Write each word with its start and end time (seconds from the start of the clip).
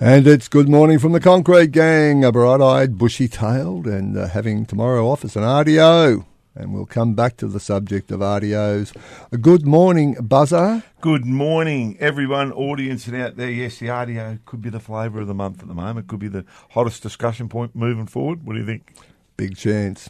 And 0.00 0.28
it's 0.28 0.46
good 0.46 0.68
morning 0.68 1.00
from 1.00 1.10
the 1.10 1.18
Concrete 1.18 1.72
Gang, 1.72 2.24
a 2.24 2.30
bright-eyed, 2.30 2.98
bushy-tailed, 2.98 3.88
and 3.88 4.16
uh, 4.16 4.28
having 4.28 4.64
tomorrow 4.64 5.08
off 5.08 5.24
as 5.24 5.34
an 5.34 5.42
RDO. 5.42 6.24
And 6.54 6.72
we'll 6.72 6.86
come 6.86 7.14
back 7.14 7.36
to 7.38 7.48
the 7.48 7.58
subject 7.58 8.12
of 8.12 8.20
RDOs. 8.20 8.96
A 9.32 9.36
good 9.36 9.66
morning, 9.66 10.14
Buzzer. 10.20 10.84
Good 11.00 11.24
morning, 11.24 11.96
everyone, 11.98 12.52
audience 12.52 13.08
and 13.08 13.16
out 13.16 13.36
there. 13.36 13.50
Yes, 13.50 13.78
the 13.78 13.86
RDO 13.86 14.44
could 14.44 14.62
be 14.62 14.70
the 14.70 14.78
flavour 14.80 15.20
of 15.20 15.26
the 15.26 15.34
month 15.34 15.62
at 15.62 15.68
the 15.68 15.74
moment. 15.74 16.06
Could 16.06 16.20
be 16.20 16.28
the 16.28 16.44
hottest 16.70 17.02
discussion 17.02 17.48
point 17.48 17.74
moving 17.74 18.06
forward. 18.06 18.44
What 18.46 18.52
do 18.54 18.60
you 18.60 18.66
think? 18.66 18.92
Big 19.36 19.56
chance. 19.56 20.08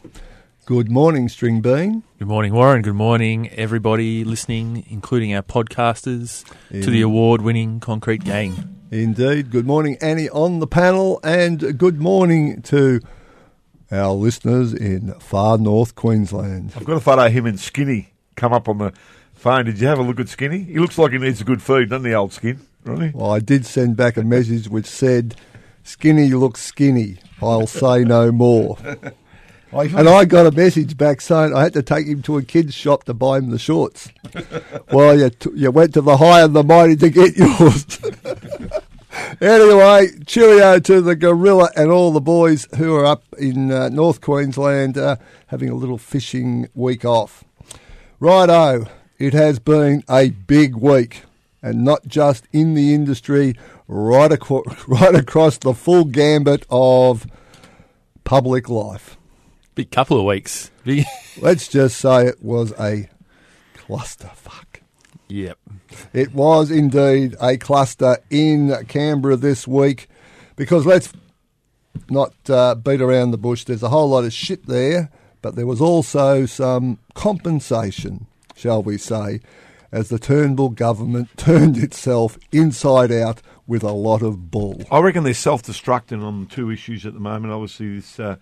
Good 0.67 0.91
morning, 0.91 1.29
String 1.29 1.61
Bean. 1.61 2.03
Good 2.19 2.27
morning, 2.27 2.53
Warren. 2.53 2.83
Good 2.83 2.93
morning, 2.93 3.49
everybody 3.49 4.23
listening, 4.23 4.85
including 4.87 5.33
our 5.33 5.41
podcasters, 5.41 6.45
In- 6.69 6.83
to 6.83 6.91
the 6.91 7.01
award 7.01 7.41
winning 7.41 7.79
Concrete 7.79 8.23
Gang. 8.23 8.75
Indeed. 8.91 9.51
Good 9.51 9.67
morning, 9.67 9.97
Annie, 10.01 10.29
on 10.29 10.59
the 10.59 10.65
panel. 10.65 11.19
And 11.23 11.77
good 11.77 12.01
morning 12.01 12.63
to 12.63 13.01
our 13.91 14.13
listeners 14.13 14.73
in 14.73 15.13
far 15.19 15.59
north 15.59 15.93
Queensland. 15.93 16.73
I've 16.75 16.85
got 16.85 16.97
a 16.97 16.99
photo 16.99 17.27
of 17.27 17.31
him 17.31 17.45
and 17.45 17.59
Skinny 17.59 18.13
come 18.35 18.51
up 18.51 18.67
on 18.67 18.79
the 18.79 18.93
phone. 19.35 19.65
Did 19.65 19.79
you 19.79 19.85
have 19.85 19.99
a 19.99 20.01
look 20.01 20.19
at 20.19 20.27
Skinny? 20.27 20.63
He 20.63 20.79
looks 20.79 20.97
like 20.97 21.11
he 21.11 21.19
needs 21.19 21.39
a 21.39 21.43
good 21.43 21.61
feed, 21.61 21.89
doesn't 21.89 22.05
he, 22.05 22.15
old 22.15 22.33
Skin? 22.33 22.61
Really? 22.83 23.11
Well, 23.13 23.31
I 23.31 23.39
did 23.39 23.67
send 23.67 23.95
back 23.95 24.17
a 24.17 24.23
message 24.23 24.67
which 24.67 24.87
said, 24.87 25.35
Skinny 25.83 26.29
looks 26.29 26.61
skinny. 26.61 27.17
I'll 27.41 27.67
say 27.67 28.03
no 28.03 28.31
more. 28.31 28.77
And 29.71 30.09
I 30.09 30.25
got 30.25 30.47
a 30.47 30.51
message 30.51 30.97
back 30.97 31.21
saying 31.21 31.53
I 31.53 31.61
had 31.61 31.73
to 31.73 31.83
take 31.83 32.07
him 32.07 32.23
to 32.23 32.37
a 32.37 32.41
kid's 32.41 32.73
shop 32.73 33.03
to 33.03 33.13
buy 33.13 33.37
him 33.37 33.51
the 33.51 33.59
shorts. 33.59 34.09
well, 34.91 35.17
you, 35.17 35.29
t- 35.29 35.51
you 35.53 35.69
went 35.69 35.93
to 35.93 36.01
the 36.01 36.17
high 36.17 36.41
and 36.41 36.55
the 36.55 36.63
mighty 36.63 36.95
to 36.95 37.09
get 37.09 37.37
yours. 37.37 37.85
anyway, 39.41 40.07
cheerio 40.25 40.79
to 40.79 41.01
the 41.01 41.15
gorilla 41.15 41.69
and 41.75 41.91
all 41.91 42.11
the 42.11 42.21
boys 42.21 42.67
who 42.77 42.95
are 42.95 43.05
up 43.05 43.23
in 43.37 43.71
uh, 43.71 43.89
North 43.89 44.21
Queensland 44.21 44.97
uh, 44.97 45.17
having 45.47 45.69
a 45.69 45.75
little 45.75 45.97
fishing 45.97 46.67
week 46.73 47.05
off. 47.05 47.43
Righto, 48.19 48.85
it 49.17 49.33
has 49.33 49.59
been 49.59 50.03
a 50.09 50.29
big 50.29 50.75
week, 50.75 51.23
and 51.61 51.83
not 51.83 52.07
just 52.07 52.47
in 52.51 52.73
the 52.73 52.93
industry, 52.93 53.55
right, 53.87 54.31
right 54.87 55.15
across 55.15 55.57
the 55.57 55.73
full 55.73 56.05
gambit 56.05 56.65
of 56.69 57.27
public 58.23 58.69
life. 58.69 59.17
Big 59.75 59.91
couple 59.91 60.19
of 60.19 60.25
weeks. 60.25 60.71
Let's 61.41 61.67
just 61.67 61.97
say 61.97 62.27
it 62.27 62.43
was 62.43 62.71
a 62.79 63.09
clusterfuck. 63.75 64.68
Yep. 65.29 65.57
It 66.13 66.33
was 66.33 66.71
indeed 66.71 67.35
a 67.41 67.57
cluster 67.57 68.17
in 68.29 68.85
Canberra 68.87 69.35
this 69.35 69.67
week 69.67 70.07
because 70.55 70.85
let's 70.85 71.13
not 72.09 72.33
uh, 72.49 72.75
beat 72.75 73.01
around 73.01 73.31
the 73.31 73.37
bush. 73.37 73.63
There's 73.63 73.83
a 73.83 73.89
whole 73.89 74.09
lot 74.09 74.25
of 74.25 74.33
shit 74.33 74.65
there, 74.65 75.09
but 75.41 75.55
there 75.55 75.67
was 75.67 75.81
also 75.81 76.45
some 76.45 76.99
compensation, 77.13 78.27
shall 78.55 78.83
we 78.83 78.97
say, 78.97 79.41
as 79.91 80.09
the 80.09 80.19
Turnbull 80.19 80.69
government 80.69 81.29
turned 81.37 81.77
itself 81.77 82.37
inside 82.51 83.11
out 83.11 83.41
with 83.67 83.83
a 83.83 83.91
lot 83.91 84.21
of 84.21 84.49
bull. 84.49 84.81
I 84.91 84.99
reckon 84.99 85.23
they're 85.23 85.33
self-destructing 85.33 86.23
on 86.23 86.47
two 86.47 86.71
issues 86.71 87.05
at 87.05 87.13
the 87.13 87.19
moment. 87.19 87.53
Obviously, 87.53 87.97
this 87.97 88.19
uh, 88.19 88.37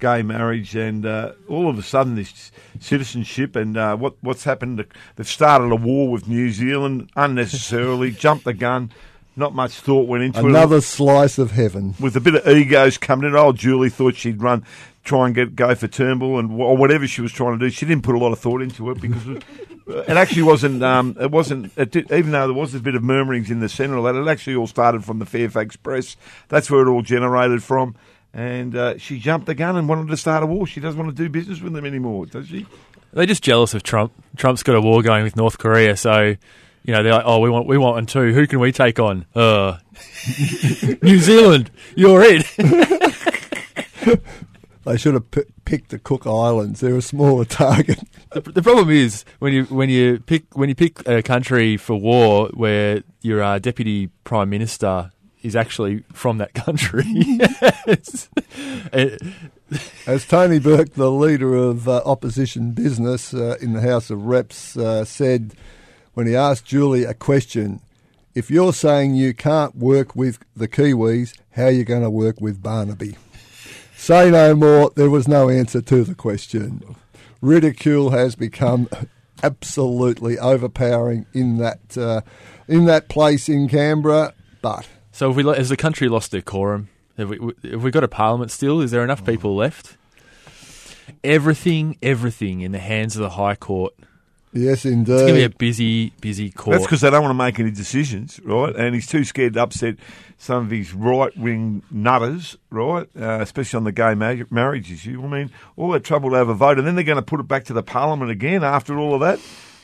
gay 0.00 0.22
marriage 0.22 0.74
and 0.74 1.06
uh, 1.06 1.32
all 1.48 1.68
of 1.68 1.78
a 1.78 1.82
sudden 1.82 2.16
this 2.16 2.50
citizenship 2.80 3.54
and 3.56 3.76
uh, 3.76 3.96
what 3.96 4.14
what's 4.22 4.44
happened. 4.44 4.84
They've 5.16 5.28
started 5.28 5.70
a 5.70 5.76
war 5.76 6.10
with 6.10 6.26
New 6.26 6.50
Zealand 6.50 7.10
unnecessarily. 7.16 8.10
jumped 8.10 8.44
the 8.44 8.54
gun. 8.54 8.90
Not 9.36 9.54
much 9.54 9.72
thought 9.72 10.08
went 10.08 10.24
into 10.24 10.40
it. 10.40 10.46
Another 10.46 10.80
slice 10.80 11.38
of 11.38 11.52
heaven. 11.52 11.94
with 12.00 12.16
a 12.16 12.20
bit 12.20 12.34
of 12.34 12.48
egos 12.48 12.98
coming 12.98 13.28
in. 13.28 13.36
Old 13.36 13.56
Julie 13.56 13.88
thought 13.88 14.16
she'd 14.16 14.42
run, 14.42 14.66
try 15.04 15.26
and 15.26 15.34
get 15.34 15.54
go 15.54 15.74
for 15.74 15.88
Turnbull 15.88 16.38
and 16.38 16.60
or 16.60 16.76
whatever 16.76 17.06
she 17.06 17.20
was 17.22 17.32
trying 17.32 17.58
to 17.58 17.64
do. 17.64 17.70
She 17.70 17.86
didn't 17.86 18.02
put 18.02 18.14
a 18.14 18.18
lot 18.18 18.32
of 18.32 18.38
thought 18.38 18.60
into 18.60 18.90
it 18.90 19.00
because 19.00 19.26
it, 19.28 19.44
it 19.86 20.16
actually 20.16 20.42
wasn't. 20.42 20.82
Um, 20.82 21.16
it 21.20 21.30
wasn't. 21.30 21.72
It 21.76 21.92
did, 21.92 22.10
even 22.12 22.32
though 22.32 22.46
there 22.48 22.56
was 22.56 22.74
a 22.74 22.80
bit 22.80 22.94
of 22.94 23.02
murmurings 23.02 23.50
in 23.50 23.60
the 23.60 23.68
centre 23.68 23.96
of 23.96 24.04
that, 24.04 24.14
it 24.14 24.26
actually 24.26 24.56
all 24.56 24.66
started 24.66 25.04
from 25.04 25.20
the 25.20 25.26
Fairfax 25.26 25.76
Press. 25.76 26.16
That's 26.48 26.70
where 26.70 26.82
it 26.82 26.90
all 26.90 27.02
generated 27.02 27.62
from. 27.62 27.94
And 28.32 28.76
uh, 28.76 28.98
she 28.98 29.18
jumped 29.18 29.46
the 29.46 29.54
gun 29.54 29.76
and 29.76 29.88
wanted 29.88 30.08
to 30.08 30.16
start 30.16 30.42
a 30.42 30.46
war. 30.46 30.66
She 30.66 30.80
doesn't 30.80 30.98
want 31.00 31.14
to 31.16 31.22
do 31.22 31.28
business 31.28 31.60
with 31.60 31.72
them 31.72 31.84
anymore, 31.84 32.26
does 32.26 32.46
she? 32.48 32.66
They're 33.12 33.26
just 33.26 33.42
jealous 33.42 33.74
of 33.74 33.82
Trump. 33.82 34.12
Trump's 34.36 34.62
got 34.62 34.76
a 34.76 34.80
war 34.80 35.02
going 35.02 35.24
with 35.24 35.34
North 35.34 35.58
Korea, 35.58 35.96
so 35.96 36.36
you 36.84 36.94
know 36.94 37.02
they're 37.02 37.12
like, 37.12 37.24
oh, 37.26 37.40
we 37.40 37.50
want 37.50 37.66
we 37.66 37.76
want 37.76 37.96
one 37.96 38.06
too. 38.06 38.32
Who 38.32 38.46
can 38.46 38.60
we 38.60 38.70
take 38.70 39.00
on? 39.00 39.26
Uh, 39.34 39.78
New 41.02 41.18
Zealand. 41.18 41.72
You're 41.96 42.22
it. 42.22 42.46
They 44.84 44.96
should 44.96 45.14
have 45.14 45.30
p- 45.30 45.42
picked 45.66 45.90
the 45.90 45.98
Cook 45.98 46.26
Islands. 46.26 46.80
They're 46.80 46.96
a 46.96 47.02
smaller 47.02 47.44
target. 47.44 48.00
the, 48.32 48.40
the 48.40 48.62
problem 48.62 48.90
is 48.90 49.24
when 49.38 49.52
you 49.52 49.64
when 49.64 49.90
you 49.90 50.20
pick 50.20 50.56
when 50.56 50.68
you 50.68 50.74
pick 50.74 51.06
a 51.06 51.22
country 51.22 51.76
for 51.76 51.94
war 51.96 52.48
where 52.54 53.02
your 53.20 53.42
uh, 53.42 53.58
deputy 53.58 54.08
prime 54.24 54.48
minister 54.48 55.10
is 55.42 55.56
actually 55.56 56.04
from 56.12 56.38
that 56.38 56.52
country. 56.54 57.04
It- 58.92 59.22
As 60.06 60.26
Tony 60.26 60.58
Burke, 60.58 60.94
the 60.94 61.10
leader 61.12 61.54
of 61.54 61.88
uh, 61.88 62.02
opposition 62.04 62.72
business 62.72 63.32
uh, 63.32 63.56
in 63.60 63.72
the 63.72 63.80
House 63.80 64.10
of 64.10 64.24
Reps, 64.26 64.76
uh, 64.76 65.04
said 65.04 65.54
when 66.14 66.26
he 66.26 66.34
asked 66.34 66.64
Julie 66.64 67.04
a 67.04 67.14
question, 67.14 67.80
if 68.34 68.50
you're 68.50 68.72
saying 68.72 69.14
you 69.14 69.32
can't 69.32 69.76
work 69.76 70.16
with 70.16 70.40
the 70.56 70.66
Kiwis, 70.66 71.38
how 71.52 71.64
are 71.66 71.70
you 71.70 71.84
going 71.84 72.02
to 72.02 72.10
work 72.10 72.40
with 72.40 72.60
Barnaby? 72.60 73.16
Say 73.96 74.30
no 74.32 74.54
more. 74.56 74.90
There 74.96 75.10
was 75.10 75.28
no 75.28 75.48
answer 75.48 75.80
to 75.82 76.02
the 76.02 76.14
question. 76.16 76.96
Ridicule 77.40 78.10
has 78.10 78.34
become 78.34 78.88
absolutely 79.44 80.36
overpowering 80.38 81.26
in 81.32 81.58
that 81.58 81.96
uh, 81.96 82.22
in 82.66 82.86
that 82.86 83.08
place 83.08 83.48
in 83.48 83.68
Canberra. 83.68 84.34
But 84.62 84.88
So 85.20 85.28
have 85.28 85.36
we, 85.36 85.42
lo- 85.42 85.52
has 85.52 85.68
the 85.68 85.76
country 85.76 86.08
lost 86.08 86.30
their 86.30 86.40
quorum? 86.40 86.88
Have 87.18 87.28
we, 87.28 87.52
have 87.64 87.82
we 87.82 87.90
got 87.90 88.02
a 88.02 88.08
parliament 88.08 88.50
still? 88.50 88.80
Is 88.80 88.90
there 88.90 89.04
enough 89.04 89.22
people 89.22 89.54
left? 89.54 89.98
Everything, 91.22 91.98
everything 92.02 92.62
in 92.62 92.72
the 92.72 92.78
hands 92.78 93.16
of 93.16 93.20
the 93.20 93.28
High 93.28 93.54
Court. 93.54 93.92
yes, 94.54 94.86
indeed. 94.86 95.12
It's 95.12 95.22
going 95.24 95.34
to 95.34 95.40
be 95.40 95.44
a 95.44 95.50
busy, 95.50 96.14
busy 96.22 96.48
court. 96.48 96.72
That's 96.72 96.86
because 96.86 97.02
they 97.02 97.10
don't 97.10 97.20
want 97.20 97.32
to 97.32 97.44
make 97.44 97.60
any 97.60 97.70
decisions, 97.70 98.40
right? 98.44 98.74
And 98.74 98.94
he's 98.94 99.06
too 99.06 99.24
scared 99.24 99.52
to 99.52 99.62
upset 99.64 99.96
some 100.38 100.64
of 100.64 100.70
his 100.70 100.94
right 100.94 101.36
wing 101.36 101.82
nutters, 101.90 102.56
right? 102.70 103.06
Uh, 103.14 103.40
especially 103.42 103.76
on 103.76 103.84
the 103.84 103.92
gay 103.92 104.14
ma- 104.14 104.44
marriage 104.48 104.90
issue. 104.90 105.22
I 105.22 105.28
mean, 105.28 105.50
all 105.76 105.90
that 105.90 106.02
trouble 106.02 106.30
to 106.30 106.36
have 106.36 106.48
a 106.48 106.54
vote, 106.54 106.78
and 106.78 106.86
then 106.86 106.94
they're 106.94 107.04
going 107.04 107.16
to 107.16 107.22
put 107.22 107.40
it 107.40 107.46
back 107.46 107.64
to 107.64 107.74
the 107.74 107.82
parliament 107.82 108.30
again 108.30 108.64
after 108.64 108.98
all 108.98 109.12
of 109.12 109.20
that. 109.20 109.38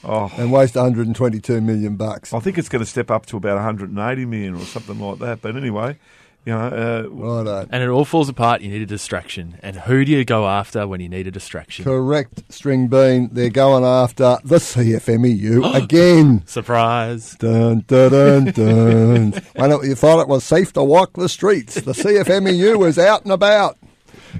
Oh, 0.08 0.30
and 0.38 0.52
waste 0.52 0.76
122 0.76 1.60
million 1.60 1.96
bucks. 1.96 2.32
I 2.32 2.38
think 2.38 2.58
it's 2.58 2.68
going 2.68 2.80
to 2.84 2.86
step 2.88 3.10
up 3.10 3.26
to 3.26 3.36
about 3.36 3.56
180 3.56 4.24
million 4.24 4.54
or 4.54 4.60
something 4.60 5.00
like 5.00 5.18
that. 5.18 5.42
But 5.42 5.56
anyway, 5.56 5.98
you 6.44 6.52
know, 6.52 6.60
uh, 6.60 7.08
Righto. 7.08 7.66
and 7.72 7.82
it 7.82 7.88
all 7.88 8.04
falls 8.04 8.28
apart. 8.28 8.60
You 8.60 8.70
need 8.70 8.82
a 8.82 8.86
distraction. 8.86 9.58
And 9.64 9.74
who 9.74 10.04
do 10.04 10.12
you 10.12 10.24
go 10.24 10.46
after 10.46 10.86
when 10.86 11.00
you 11.00 11.08
need 11.08 11.26
a 11.26 11.32
distraction? 11.32 11.84
Correct, 11.84 12.44
String 12.52 12.86
Bean. 12.86 13.30
They're 13.32 13.50
going 13.50 13.82
after 13.82 14.38
the 14.44 14.58
CFMEU 14.58 15.74
again. 15.82 16.46
Surprise. 16.46 17.34
Dun, 17.40 17.82
dun, 17.88 18.12
dun, 18.12 18.44
dun. 18.52 19.42
Why 19.56 19.66
don't 19.66 19.84
you 19.84 19.96
thought 19.96 20.20
it 20.20 20.28
was 20.28 20.44
safe 20.44 20.72
to 20.74 20.84
walk 20.84 21.14
the 21.14 21.28
streets? 21.28 21.74
The 21.74 21.92
CFMEU 21.92 22.78
was 22.78 22.96
out 22.96 23.24
and 23.24 23.32
about. 23.32 23.76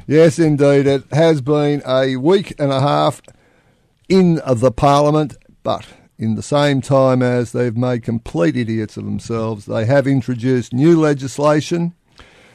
Yes, 0.07 0.39
indeed. 0.39 0.87
It 0.87 1.03
has 1.13 1.41
been 1.41 1.83
a 1.85 2.15
week 2.17 2.55
and 2.61 2.71
a 2.71 2.81
half 2.81 3.21
in 4.09 4.41
the 4.47 4.71
Parliament, 4.71 5.35
but 5.67 5.85
in 6.17 6.37
the 6.37 6.43
same 6.45 6.81
time 6.81 7.23
as 7.23 7.51
they've 7.51 7.77
made 7.77 8.05
complete 8.05 8.57
idiots 8.57 8.97
of 8.97 9.05
themselves, 9.05 9.67
they 9.67 9.85
have 9.85 10.07
introduced 10.07 10.73
new 10.73 10.99
legislation 11.01 11.93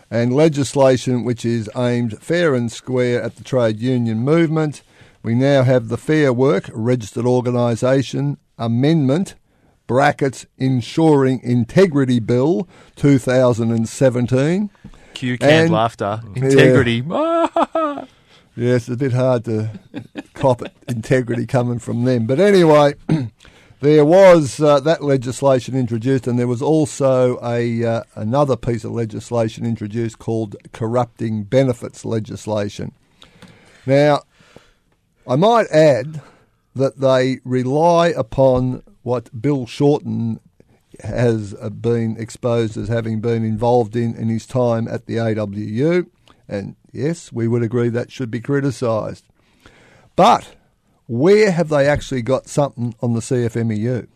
and 0.10 0.34
legislation 0.34 1.26
which 1.26 1.44
is 1.44 1.70
aimed 1.76 2.18
fair 2.24 2.56
and 2.56 2.72
square 2.72 3.22
at 3.22 3.36
the 3.36 3.44
trade 3.44 3.80
union 3.82 4.20
movement. 4.20 4.82
We 5.24 5.36
now 5.36 5.64
have 5.64 5.90
the 5.90 5.98
Fair 5.98 6.32
Work 6.32 6.70
Registered 6.74 7.26
Organisation 7.26 8.38
Amendment 8.58 9.36
brackets 9.88 10.46
Ensuring 10.58 11.42
Integrity 11.44 12.22
Bill 12.22 12.66
2017. 12.96 14.70
Cue 15.14 15.38
canned 15.38 15.66
And- 15.66 15.74
laughter. 15.74 16.22
Integrity. 16.36 17.02
Yes, 18.56 18.90
it's 18.90 18.90
a 18.90 18.98
bit 18.98 19.14
hard 19.14 19.46
to 19.46 19.72
cop 20.34 20.62
integrity 20.88 21.46
coming 21.46 21.80
from 21.80 22.04
them. 22.04 22.26
But 22.26 22.40
anyway, 22.40 22.96
there 23.80 24.04
was 24.04 24.60
uh, 24.60 24.82
that 24.82 25.02
legislation 25.02 25.74
introduced, 25.74 26.28
and 26.28 26.38
there 26.38 26.50
was 26.50 26.62
also 26.62 27.40
a 27.42 27.84
uh, 27.84 28.04
another 28.16 28.58
piece 28.58 28.84
of 28.84 28.92
legislation 28.92 29.66
introduced 29.66 30.20
called 30.20 30.58
corrupting 30.74 31.44
benefits 31.44 32.04
legislation. 32.04 32.92
Now, 33.86 34.24
I 35.26 35.38
might 35.38 35.68
add 35.72 36.22
that 36.76 37.00
they 37.00 37.40
rely 37.46 38.10
upon 38.10 38.84
what 39.04 39.42
Bill 39.42 39.66
Shorten 39.66 40.42
has 41.00 41.56
uh, 41.60 41.70
been 41.70 42.18
exposed 42.18 42.76
as 42.76 42.90
having 42.90 43.22
been 43.22 43.46
involved 43.46 43.96
in 43.96 44.14
in 44.16 44.28
his 44.28 44.46
time 44.46 44.90
at 44.90 45.06
the 45.06 45.16
AWU. 45.16 46.08
And 46.52 46.76
yes, 46.92 47.32
we 47.32 47.48
would 47.48 47.64
agree 47.64 47.90
that 47.90 48.12
should 48.12 48.30
be 48.30 48.42
criticised. 48.42 49.26
But 50.18 50.56
where 51.08 51.50
have 51.52 51.70
they 51.70 51.88
actually 51.88 52.22
got 52.22 52.48
something 52.48 52.94
on 53.02 53.14
the 53.14 53.22
CFMEU? 53.22 54.08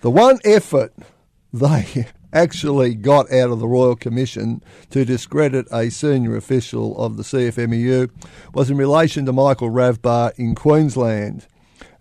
The 0.00 0.10
one 0.10 0.38
effort 0.44 0.94
they 1.52 2.06
actually 2.32 2.94
got 2.94 3.32
out 3.32 3.50
of 3.50 3.58
the 3.58 3.66
Royal 3.68 3.96
Commission 3.96 4.62
to 4.90 5.04
discredit 5.04 5.66
a 5.72 5.90
senior 5.90 6.36
official 6.36 6.96
of 6.98 7.16
the 7.16 7.22
CFMEU 7.22 8.10
was 8.54 8.70
in 8.70 8.76
relation 8.76 9.26
to 9.26 9.32
Michael 9.32 9.70
Ravbar 9.70 10.32
in 10.36 10.54
Queensland. 10.54 11.46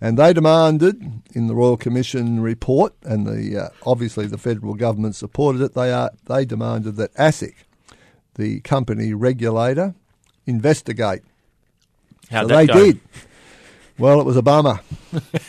And 0.02 0.20
they 0.20 0.34
demanded 0.34 1.24
in 1.34 1.48
the 1.48 1.56
Royal 1.56 1.78
Commission 1.78 2.42
report, 2.42 2.94
and 3.04 3.26
the 3.26 3.66
uh, 3.66 3.70
obviously 3.86 4.28
the 4.28 4.38
federal 4.38 4.76
government 4.76 5.16
supported 5.16 5.62
it. 5.62 5.74
They 5.74 5.92
are 5.92 6.12
they 6.26 6.46
demanded 6.46 6.98
that 6.98 7.14
ASIC, 7.16 7.56
the 8.36 8.60
company 8.62 9.14
regulator, 9.14 9.96
investigate 10.46 11.22
How'd 12.30 12.50
so 12.50 12.56
they 12.56 12.68
go? 12.68 12.74
did. 12.74 13.00
Well, 13.98 14.20
it 14.20 14.26
was 14.26 14.38
a 14.38 14.42
bummer. 14.42 14.82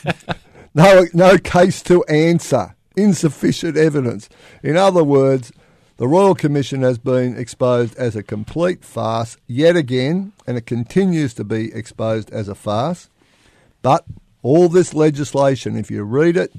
no, 0.73 1.05
no 1.13 1.37
case 1.37 1.81
to 1.83 2.03
answer. 2.05 2.75
Insufficient 2.95 3.77
evidence. 3.77 4.29
In 4.63 4.77
other 4.77 5.03
words, 5.03 5.51
the 5.97 6.07
Royal 6.07 6.35
Commission 6.35 6.81
has 6.81 6.97
been 6.97 7.37
exposed 7.37 7.95
as 7.97 8.15
a 8.15 8.23
complete 8.23 8.83
farce 8.83 9.37
yet 9.47 9.75
again, 9.75 10.31
and 10.45 10.57
it 10.57 10.65
continues 10.65 11.33
to 11.35 11.43
be 11.43 11.73
exposed 11.73 12.31
as 12.31 12.47
a 12.47 12.55
farce. 12.55 13.09
But 13.81 14.05
all 14.43 14.69
this 14.69 14.93
legislation, 14.93 15.77
if 15.77 15.91
you 15.91 16.03
read 16.03 16.37
it, 16.37 16.53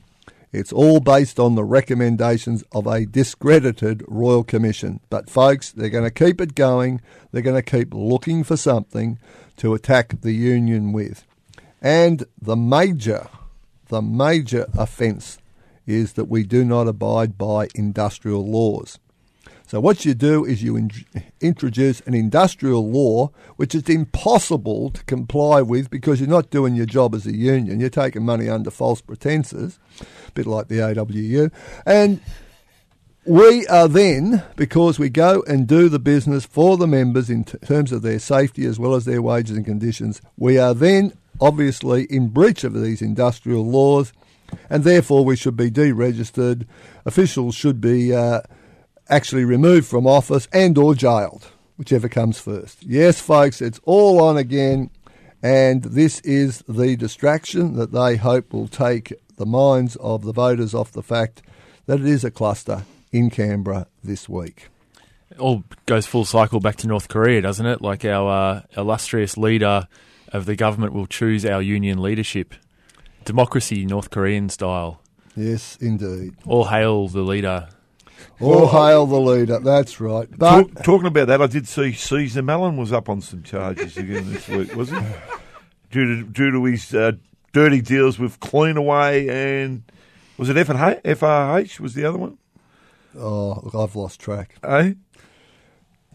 it's 0.52 0.72
all 0.72 1.00
based 1.00 1.38
on 1.38 1.54
the 1.54 1.64
recommendations 1.64 2.64
of 2.72 2.86
a 2.86 3.04
discredited 3.04 4.02
Royal 4.08 4.44
Commission. 4.44 5.00
But, 5.10 5.28
folks, 5.28 5.70
they're 5.70 5.90
going 5.90 6.04
to 6.04 6.10
keep 6.10 6.40
it 6.40 6.54
going. 6.54 7.00
They're 7.30 7.42
going 7.42 7.62
to 7.62 7.70
keep 7.70 7.92
looking 7.92 8.44
for 8.44 8.56
something 8.56 9.18
to 9.58 9.74
attack 9.74 10.20
the 10.22 10.32
union 10.32 10.92
with. 10.92 11.26
And 11.82 12.24
the 12.40 12.56
major, 12.56 13.28
the 13.88 14.02
major 14.02 14.66
offence 14.76 15.38
is 15.86 16.14
that 16.14 16.26
we 16.26 16.44
do 16.44 16.64
not 16.64 16.88
abide 16.88 17.36
by 17.36 17.68
industrial 17.74 18.46
laws. 18.46 18.98
So 19.68 19.80
what 19.80 20.06
you 20.06 20.14
do 20.14 20.46
is 20.46 20.62
you 20.62 20.76
in- 20.76 20.90
introduce 21.42 22.00
an 22.00 22.14
industrial 22.14 22.90
law 22.90 23.30
which 23.56 23.74
is 23.74 23.86
impossible 23.86 24.88
to 24.92 25.04
comply 25.04 25.60
with 25.60 25.90
because 25.90 26.20
you're 26.20 26.28
not 26.28 26.48
doing 26.48 26.74
your 26.74 26.86
job 26.86 27.14
as 27.14 27.26
a 27.26 27.36
union. 27.36 27.78
You're 27.78 27.90
taking 27.90 28.24
money 28.24 28.48
under 28.48 28.70
false 28.70 29.02
pretences, 29.02 29.78
a 30.00 30.32
bit 30.32 30.46
like 30.46 30.68
the 30.68 30.76
AWU. 30.76 31.52
And 31.84 32.22
we 33.26 33.66
are 33.66 33.88
then, 33.88 34.42
because 34.56 34.98
we 34.98 35.10
go 35.10 35.44
and 35.46 35.66
do 35.66 35.90
the 35.90 35.98
business 35.98 36.46
for 36.46 36.78
the 36.78 36.86
members 36.86 37.28
in 37.28 37.44
t- 37.44 37.58
terms 37.58 37.92
of 37.92 38.00
their 38.00 38.18
safety 38.18 38.64
as 38.64 38.78
well 38.78 38.94
as 38.94 39.04
their 39.04 39.20
wages 39.20 39.54
and 39.54 39.66
conditions, 39.66 40.22
we 40.38 40.56
are 40.56 40.72
then 40.72 41.12
obviously 41.42 42.04
in 42.04 42.28
breach 42.28 42.64
of 42.64 42.72
these 42.72 43.02
industrial 43.02 43.66
laws 43.66 44.14
and 44.70 44.84
therefore 44.84 45.26
we 45.26 45.36
should 45.36 45.58
be 45.58 45.70
deregistered. 45.70 46.66
Officials 47.04 47.54
should 47.54 47.82
be 47.82 48.14
uh, 48.14 48.40
actually 49.08 49.44
removed 49.44 49.86
from 49.86 50.06
office 50.06 50.48
and 50.52 50.76
or 50.78 50.94
jailed, 50.94 51.48
whichever 51.76 52.08
comes 52.08 52.38
first. 52.38 52.82
Yes, 52.82 53.20
folks, 53.20 53.60
it's 53.60 53.80
all 53.84 54.22
on 54.22 54.36
again, 54.36 54.90
and 55.42 55.82
this 55.82 56.20
is 56.20 56.62
the 56.68 56.96
distraction 56.96 57.74
that 57.76 57.92
they 57.92 58.16
hope 58.16 58.52
will 58.52 58.68
take 58.68 59.12
the 59.36 59.46
minds 59.46 59.96
of 59.96 60.22
the 60.22 60.32
voters 60.32 60.74
off 60.74 60.92
the 60.92 61.02
fact 61.02 61.42
that 61.86 62.00
it 62.00 62.06
is 62.06 62.24
a 62.24 62.30
cluster 62.30 62.84
in 63.12 63.30
Canberra 63.30 63.86
this 64.04 64.28
week. 64.28 64.68
all 65.38 65.64
goes 65.86 66.06
full 66.06 66.24
cycle 66.24 66.60
back 66.60 66.76
to 66.76 66.86
North 66.86 67.08
Korea, 67.08 67.40
doesn't 67.40 67.64
it? 67.64 67.80
Like 67.80 68.04
our 68.04 68.30
uh, 68.30 68.62
illustrious 68.76 69.36
leader 69.36 69.86
of 70.32 70.44
the 70.44 70.56
government 70.56 70.92
will 70.92 71.06
choose 71.06 71.46
our 71.46 71.62
union 71.62 72.02
leadership. 72.02 72.54
Democracy, 73.24 73.86
North 73.86 74.10
Korean 74.10 74.48
style. 74.48 75.00
Yes, 75.36 75.78
indeed. 75.80 76.34
All 76.44 76.64
hail 76.64 77.08
the 77.08 77.22
leader. 77.22 77.68
All 78.40 78.68
hail 78.68 79.06
the 79.06 79.20
leader. 79.20 79.58
That's 79.58 80.00
right. 80.00 80.28
But 80.36 80.62
Talk, 80.62 80.82
talking 80.84 81.06
about 81.06 81.28
that, 81.28 81.42
I 81.42 81.46
did 81.46 81.66
see 81.66 81.92
Cesar 81.92 82.42
Melhem 82.42 82.76
was 82.76 82.92
up 82.92 83.08
on 83.08 83.20
some 83.20 83.42
charges 83.42 83.96
again 83.96 84.32
this 84.32 84.48
week, 84.48 84.74
wasn't 84.74 85.04
he? 85.04 85.12
Due 85.90 86.04
to 86.04 86.22
due 86.24 86.50
to 86.50 86.64
his 86.64 86.94
uh, 86.94 87.12
dirty 87.54 87.80
deals 87.80 88.18
with 88.18 88.38
Cleanaway 88.40 89.26
and 89.30 89.82
was 90.36 90.50
it 90.50 90.56
F 90.58 90.68
and 90.68 90.78
H? 90.78 90.98
FRH 91.02 91.80
was 91.80 91.94
the 91.94 92.04
other 92.04 92.18
one? 92.18 92.36
oh, 93.18 93.60
look, 93.62 93.74
I've 93.74 93.96
lost 93.96 94.20
track. 94.20 94.56
Eh? 94.62 94.94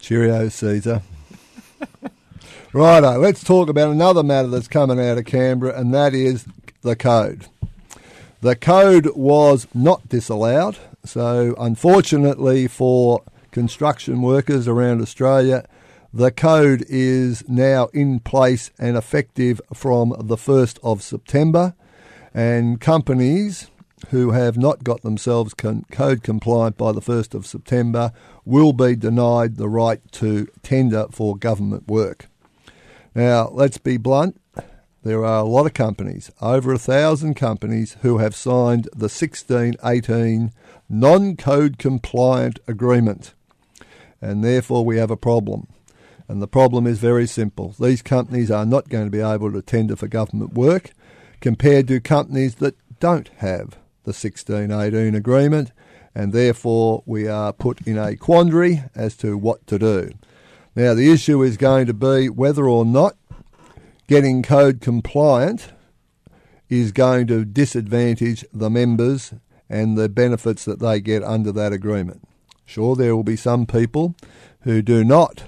Cheerio, 0.00 0.48
Caesar. 0.48 1.02
Righto, 2.72 3.18
let's 3.18 3.44
talk 3.44 3.68
about 3.68 3.90
another 3.90 4.22
matter 4.22 4.48
that's 4.48 4.68
coming 4.68 5.00
out 5.00 5.18
of 5.18 5.24
Canberra, 5.24 5.78
and 5.78 5.94
that 5.94 6.14
is 6.14 6.46
the 6.82 6.96
code. 6.96 7.46
The 8.40 8.56
code 8.56 9.10
was 9.14 9.66
not 9.74 10.08
disallowed, 10.08 10.78
so 11.04 11.54
unfortunately 11.58 12.66
for 12.68 13.22
construction 13.50 14.22
workers 14.22 14.66
around 14.66 15.00
Australia, 15.00 15.64
the 16.12 16.30
code 16.30 16.84
is 16.88 17.42
now 17.48 17.86
in 17.92 18.20
place 18.20 18.70
and 18.78 18.96
effective 18.96 19.60
from 19.72 20.14
the 20.18 20.36
1st 20.36 20.78
of 20.82 21.02
September, 21.02 21.74
and 22.32 22.80
companies 22.80 23.70
who 24.10 24.30
have 24.32 24.56
not 24.56 24.84
got 24.84 25.02
themselves 25.02 25.54
con- 25.54 25.84
code 25.90 26.22
compliant 26.22 26.76
by 26.76 26.92
the 26.92 27.00
1st 27.00 27.34
of 27.34 27.46
September 27.46 28.12
will 28.44 28.72
be 28.72 28.94
denied 28.94 29.56
the 29.56 29.68
right 29.68 30.00
to 30.12 30.46
tender 30.62 31.06
for 31.10 31.36
government 31.36 31.88
work. 31.88 32.28
Now, 33.14 33.48
let's 33.52 33.78
be 33.78 33.96
blunt. 33.96 34.40
There 35.02 35.24
are 35.24 35.40
a 35.40 35.48
lot 35.48 35.66
of 35.66 35.74
companies, 35.74 36.30
over 36.40 36.72
a 36.72 36.78
thousand 36.78 37.34
companies, 37.34 37.96
who 38.02 38.18
have 38.18 38.34
signed 38.34 38.84
the 38.92 39.10
1618 39.10 40.50
non 40.88 41.36
code 41.36 41.78
compliant 41.78 42.58
agreement. 42.66 43.34
And 44.20 44.42
therefore, 44.42 44.84
we 44.84 44.96
have 44.96 45.10
a 45.10 45.16
problem. 45.16 45.68
And 46.28 46.40
the 46.40 46.48
problem 46.48 46.86
is 46.86 46.98
very 46.98 47.26
simple. 47.26 47.74
These 47.78 48.02
companies 48.02 48.50
are 48.50 48.64
not 48.64 48.88
going 48.88 49.04
to 49.04 49.10
be 49.10 49.20
able 49.20 49.52
to 49.52 49.60
tender 49.60 49.96
for 49.96 50.08
government 50.08 50.54
work 50.54 50.92
compared 51.40 51.88
to 51.88 52.00
companies 52.00 52.56
that 52.56 52.76
don't 53.00 53.28
have 53.36 53.76
the 54.04 54.12
1618 54.12 55.14
agreement, 55.14 55.72
and 56.14 56.32
therefore 56.32 57.02
we 57.04 57.28
are 57.28 57.52
put 57.52 57.86
in 57.86 57.98
a 57.98 58.16
quandary 58.16 58.84
as 58.94 59.16
to 59.16 59.36
what 59.36 59.66
to 59.66 59.78
do. 59.78 60.10
Now, 60.74 60.94
the 60.94 61.12
issue 61.12 61.42
is 61.42 61.56
going 61.56 61.86
to 61.86 61.94
be 61.94 62.28
whether 62.28 62.68
or 62.68 62.84
not 62.84 63.16
getting 64.06 64.42
code 64.42 64.80
compliant 64.80 65.72
is 66.68 66.92
going 66.92 67.26
to 67.28 67.44
disadvantage 67.44 68.44
the 68.52 68.70
members 68.70 69.34
and 69.68 69.96
the 69.96 70.08
benefits 70.08 70.64
that 70.64 70.80
they 70.80 71.00
get 71.00 71.22
under 71.22 71.52
that 71.52 71.72
agreement. 71.72 72.26
Sure, 72.66 72.96
there 72.96 73.14
will 73.14 73.24
be 73.24 73.36
some 73.36 73.66
people 73.66 74.14
who 74.60 74.82
do 74.82 75.04
not 75.04 75.44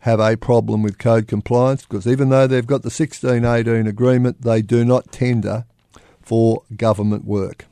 have 0.00 0.20
a 0.20 0.36
problem 0.36 0.82
with 0.82 0.98
code 0.98 1.26
compliance 1.26 1.82
because 1.82 2.06
even 2.06 2.28
though 2.28 2.46
they've 2.46 2.66
got 2.66 2.82
the 2.82 2.86
1618 2.86 3.86
agreement, 3.86 4.42
they 4.42 4.62
do 4.62 4.84
not 4.84 5.12
tender 5.12 5.64
for 6.22 6.62
government 6.76 7.24
work. 7.24 7.66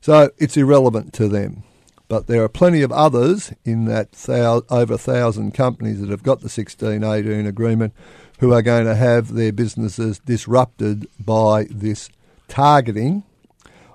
So 0.00 0.30
it's 0.38 0.56
irrelevant 0.56 1.12
to 1.14 1.28
them. 1.28 1.62
But 2.08 2.26
there 2.26 2.42
are 2.42 2.48
plenty 2.48 2.82
of 2.82 2.92
others 2.92 3.52
in 3.64 3.86
that 3.86 4.12
thou- 4.12 4.62
over 4.70 4.94
a 4.94 4.98
thousand 4.98 5.54
companies 5.54 6.00
that 6.00 6.10
have 6.10 6.22
got 6.22 6.40
the 6.40 6.48
1618 6.48 7.46
agreement 7.46 7.92
who 8.38 8.52
are 8.52 8.62
going 8.62 8.84
to 8.84 8.94
have 8.94 9.34
their 9.34 9.52
businesses 9.52 10.20
disrupted 10.20 11.08
by 11.18 11.66
this 11.70 12.08
targeting 12.48 13.24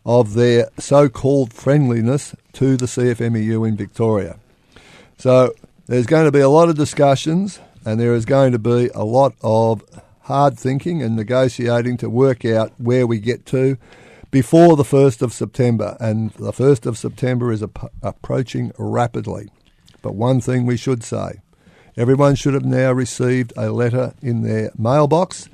of 0.06 0.34
their 0.34 0.70
so 0.80 1.10
called 1.10 1.54
friendliness 1.54 2.36
to 2.54 2.78
the 2.78 2.86
CFMEU 2.86 3.68
in 3.68 3.78
Victoria. 3.78 4.40
So 5.18 5.54
there's 5.88 6.08
going 6.08 6.26
to 6.26 6.32
be 6.32 6.40
a 6.40 6.50
lot 6.50 6.70
of 6.70 6.76
discussions 6.76 7.60
and 7.86 8.00
there 8.00 8.14
is 8.14 8.26
going 8.26 8.52
to 8.52 8.60
be 8.60 8.90
a 8.94 9.04
lot 9.04 9.34
of 9.42 9.84
hard 10.22 10.58
thinking 10.58 11.02
and 11.02 11.16
negotiating 11.16 11.98
to 11.98 12.10
work 12.10 12.46
out 12.46 12.72
where 12.78 13.06
we 13.06 13.20
get 13.20 13.46
to 13.48 13.78
before 14.30 14.76
the 14.76 14.84
1st 14.84 15.22
of 15.22 15.34
September. 15.34 15.98
And 16.00 16.32
the 16.32 16.52
1st 16.52 16.86
of 16.86 16.98
September 16.98 17.52
is 17.52 17.62
ap- 17.62 17.92
approaching 18.02 18.72
rapidly. 18.78 19.50
But 20.02 20.16
one 20.16 20.42
thing 20.42 20.66
we 20.66 20.78
should 20.78 21.04
say 21.04 21.42
everyone 21.98 22.36
should 22.36 22.54
have 22.54 22.66
now 22.66 22.92
received 22.92 23.52
a 23.58 23.70
letter 23.72 24.14
in 24.22 24.42
their 24.42 24.72
mailbox 24.78 25.50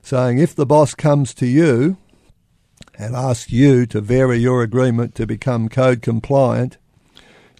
saying 0.00 0.38
if 0.38 0.54
the 0.54 0.66
boss 0.66 0.94
comes 0.94 1.34
to 1.34 1.46
you 1.46 1.96
and 2.98 3.16
ask 3.16 3.50
you 3.50 3.86
to 3.86 4.00
vary 4.00 4.38
your 4.38 4.62
agreement 4.62 5.14
to 5.16 5.26
become 5.26 5.68
code 5.68 6.02
compliant, 6.02 6.76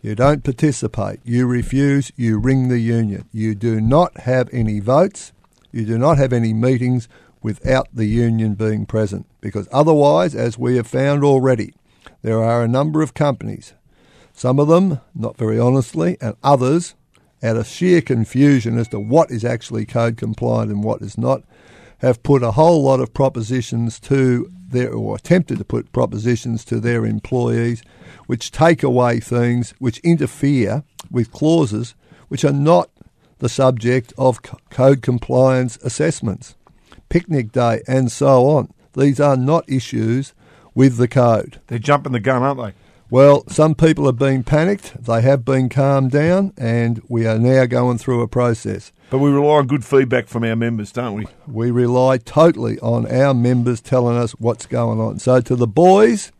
you 0.02 0.14
don't 0.14 0.42
participate. 0.42 1.20
You 1.24 1.46
refuse. 1.46 2.10
You 2.16 2.38
ring 2.38 2.68
the 2.68 2.80
union. 2.80 3.28
You 3.32 3.54
do 3.54 3.80
not 3.80 4.22
have 4.22 4.48
any 4.52 4.80
votes. 4.80 5.32
You 5.70 5.86
do 5.86 5.96
not 5.96 6.18
have 6.18 6.32
any 6.32 6.52
meetings 6.52 7.08
without 7.40 7.88
the 7.92 8.06
union 8.06 8.54
being 8.54 8.84
present. 8.84 9.26
Because 9.40 9.68
otherwise, 9.72 10.34
as 10.34 10.58
we 10.58 10.76
have 10.76 10.86
found 10.86 11.22
already, 11.22 11.74
there 12.22 12.42
are 12.42 12.62
a 12.62 12.68
number 12.68 13.02
of 13.02 13.14
companies, 13.14 13.74
some 14.32 14.58
of 14.58 14.68
them 14.68 15.00
not 15.14 15.36
very 15.36 15.58
honestly, 15.58 16.16
and 16.20 16.36
others 16.42 16.94
out 17.42 17.56
of 17.56 17.66
sheer 17.66 18.00
confusion 18.00 18.78
as 18.78 18.88
to 18.88 19.00
what 19.00 19.30
is 19.30 19.44
actually 19.44 19.84
code 19.84 20.16
compliant 20.16 20.70
and 20.70 20.84
what 20.84 21.02
is 21.02 21.18
not, 21.18 21.42
have 22.02 22.22
put 22.22 22.42
a 22.42 22.52
whole 22.52 22.82
lot 22.82 23.00
of 23.00 23.14
propositions 23.14 23.98
to 24.00 24.50
their, 24.68 24.92
or 24.92 25.16
attempted 25.16 25.58
to 25.58 25.64
put 25.64 25.92
propositions 25.92 26.64
to 26.66 26.80
their 26.80 27.06
employees 27.06 27.82
which 28.26 28.50
take 28.50 28.82
away 28.82 29.20
things, 29.20 29.72
which 29.78 29.98
interfere 29.98 30.82
with 31.10 31.32
clauses 31.32 31.94
which 32.28 32.44
are 32.44 32.52
not 32.52 32.90
the 33.38 33.48
subject 33.48 34.12
of 34.18 34.40
code 34.70 35.02
compliance 35.02 35.76
assessments. 35.78 36.54
Picnic 37.08 37.52
day 37.52 37.82
and 37.86 38.10
so 38.10 38.46
on. 38.46 38.72
These 38.94 39.20
are 39.20 39.36
not 39.36 39.68
issues 39.68 40.34
with 40.74 40.96
the 40.96 41.08
code. 41.08 41.60
They're 41.68 41.78
jumping 41.78 42.12
the 42.12 42.20
gun, 42.20 42.42
aren't 42.42 42.60
they? 42.60 42.72
Well, 43.10 43.44
some 43.48 43.74
people 43.74 44.06
have 44.06 44.16
been 44.16 44.42
panicked, 44.42 45.04
they 45.04 45.20
have 45.20 45.44
been 45.44 45.68
calmed 45.68 46.12
down, 46.12 46.54
and 46.56 47.02
we 47.08 47.26
are 47.26 47.38
now 47.38 47.66
going 47.66 47.98
through 47.98 48.22
a 48.22 48.28
process. 48.28 48.90
But 49.12 49.18
we 49.18 49.28
rely 49.28 49.58
on 49.58 49.66
good 49.66 49.84
feedback 49.84 50.26
from 50.26 50.42
our 50.42 50.56
members, 50.56 50.90
don't 50.90 51.12
we? 51.12 51.26
We 51.46 51.70
rely 51.70 52.16
totally 52.16 52.78
on 52.78 53.04
our 53.12 53.34
members 53.34 53.82
telling 53.82 54.16
us 54.16 54.32
what's 54.32 54.64
going 54.64 55.00
on. 55.00 55.18
So, 55.18 55.42
to 55.42 55.54
the 55.54 55.66
boys 55.66 56.32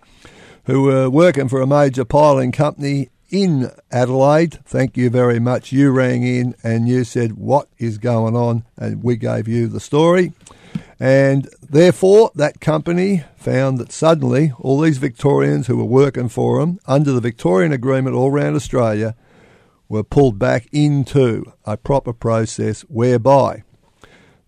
who 0.64 0.84
were 0.84 1.10
working 1.10 1.48
for 1.48 1.60
a 1.60 1.66
major 1.66 2.06
piling 2.06 2.50
company 2.50 3.10
in 3.28 3.70
Adelaide, 3.90 4.58
thank 4.64 4.96
you 4.96 5.10
very 5.10 5.38
much. 5.38 5.70
You 5.70 5.90
rang 5.90 6.22
in 6.22 6.54
and 6.64 6.88
you 6.88 7.04
said, 7.04 7.32
What 7.32 7.68
is 7.76 7.98
going 7.98 8.36
on? 8.36 8.64
And 8.78 9.02
we 9.02 9.16
gave 9.16 9.46
you 9.46 9.68
the 9.68 9.78
story. 9.78 10.32
And 10.98 11.50
therefore, 11.60 12.30
that 12.36 12.62
company 12.62 13.22
found 13.36 13.76
that 13.80 13.92
suddenly 13.92 14.54
all 14.58 14.80
these 14.80 14.96
Victorians 14.96 15.66
who 15.66 15.76
were 15.76 15.84
working 15.84 16.30
for 16.30 16.58
them 16.60 16.80
under 16.86 17.12
the 17.12 17.20
Victorian 17.20 17.72
Agreement 17.72 18.16
all 18.16 18.30
around 18.30 18.56
Australia 18.56 19.14
were 19.92 20.02
pulled 20.02 20.38
back 20.38 20.66
into 20.72 21.44
a 21.66 21.76
proper 21.76 22.14
process 22.14 22.80
whereby 22.88 23.62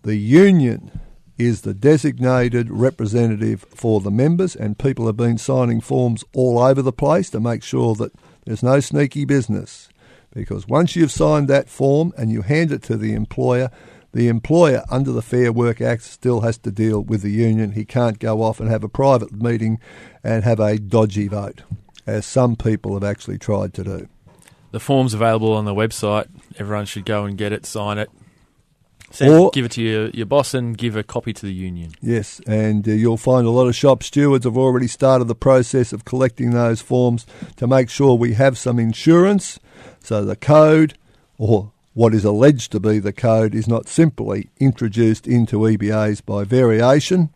the 0.00 0.16
union 0.16 1.02
is 1.36 1.60
the 1.60 1.74
designated 1.74 2.70
representative 2.70 3.60
for 3.68 4.00
the 4.00 4.10
members, 4.10 4.56
and 4.56 4.78
people 4.78 5.04
have 5.04 5.18
been 5.18 5.36
signing 5.36 5.82
forms 5.82 6.24
all 6.34 6.58
over 6.58 6.80
the 6.80 6.94
place 6.94 7.28
to 7.28 7.40
make 7.40 7.62
sure 7.62 7.94
that 7.94 8.10
there's 8.46 8.62
no 8.62 8.80
sneaky 8.80 9.26
business. 9.26 9.90
Because 10.32 10.66
once 10.66 10.96
you've 10.96 11.12
signed 11.12 11.48
that 11.48 11.68
form 11.68 12.14
and 12.16 12.32
you 12.32 12.40
hand 12.40 12.72
it 12.72 12.82
to 12.84 12.96
the 12.96 13.12
employer, 13.12 13.70
the 14.14 14.28
employer, 14.28 14.82
under 14.90 15.12
the 15.12 15.20
Fair 15.20 15.52
Work 15.52 15.82
Act, 15.82 16.04
still 16.04 16.40
has 16.40 16.56
to 16.58 16.70
deal 16.70 17.02
with 17.02 17.20
the 17.20 17.30
union. 17.30 17.72
He 17.72 17.84
can't 17.84 18.18
go 18.18 18.40
off 18.40 18.60
and 18.60 18.70
have 18.70 18.82
a 18.82 18.88
private 18.88 19.32
meeting 19.32 19.78
and 20.22 20.42
have 20.42 20.58
a 20.58 20.78
dodgy 20.78 21.28
vote, 21.28 21.64
as 22.06 22.24
some 22.24 22.56
people 22.56 22.94
have 22.94 23.04
actually 23.04 23.36
tried 23.36 23.74
to 23.74 23.84
do. 23.84 24.08
The 24.74 24.80
form's 24.80 25.14
available 25.14 25.52
on 25.52 25.66
the 25.66 25.72
website. 25.72 26.26
Everyone 26.58 26.84
should 26.84 27.04
go 27.04 27.26
and 27.26 27.38
get 27.38 27.52
it, 27.52 27.64
sign 27.64 27.96
it, 27.96 28.10
send, 29.12 29.32
Or- 29.32 29.52
give 29.52 29.66
it 29.66 29.70
to 29.70 29.82
your, 29.82 30.08
your 30.08 30.26
boss, 30.26 30.52
and 30.52 30.76
give 30.76 30.96
a 30.96 31.04
copy 31.04 31.32
to 31.32 31.46
the 31.46 31.54
union. 31.54 31.92
Yes, 32.02 32.40
and 32.44 32.88
uh, 32.88 32.90
you'll 32.90 33.16
find 33.16 33.46
a 33.46 33.50
lot 33.50 33.68
of 33.68 33.76
shop 33.76 34.02
stewards 34.02 34.44
have 34.44 34.56
already 34.56 34.88
started 34.88 35.26
the 35.28 35.36
process 35.36 35.92
of 35.92 36.04
collecting 36.04 36.50
those 36.50 36.80
forms 36.80 37.24
to 37.54 37.68
make 37.68 37.88
sure 37.88 38.16
we 38.16 38.32
have 38.32 38.58
some 38.58 38.80
insurance 38.80 39.60
so 40.00 40.24
the 40.24 40.34
code 40.34 40.98
or 41.38 41.70
what 41.92 42.12
is 42.12 42.24
alleged 42.24 42.72
to 42.72 42.80
be 42.80 42.98
the 42.98 43.12
code 43.12 43.54
is 43.54 43.68
not 43.68 43.86
simply 43.86 44.50
introduced 44.58 45.28
into 45.28 45.58
EBAs 45.58 46.20
by 46.26 46.42
variation 46.42 47.30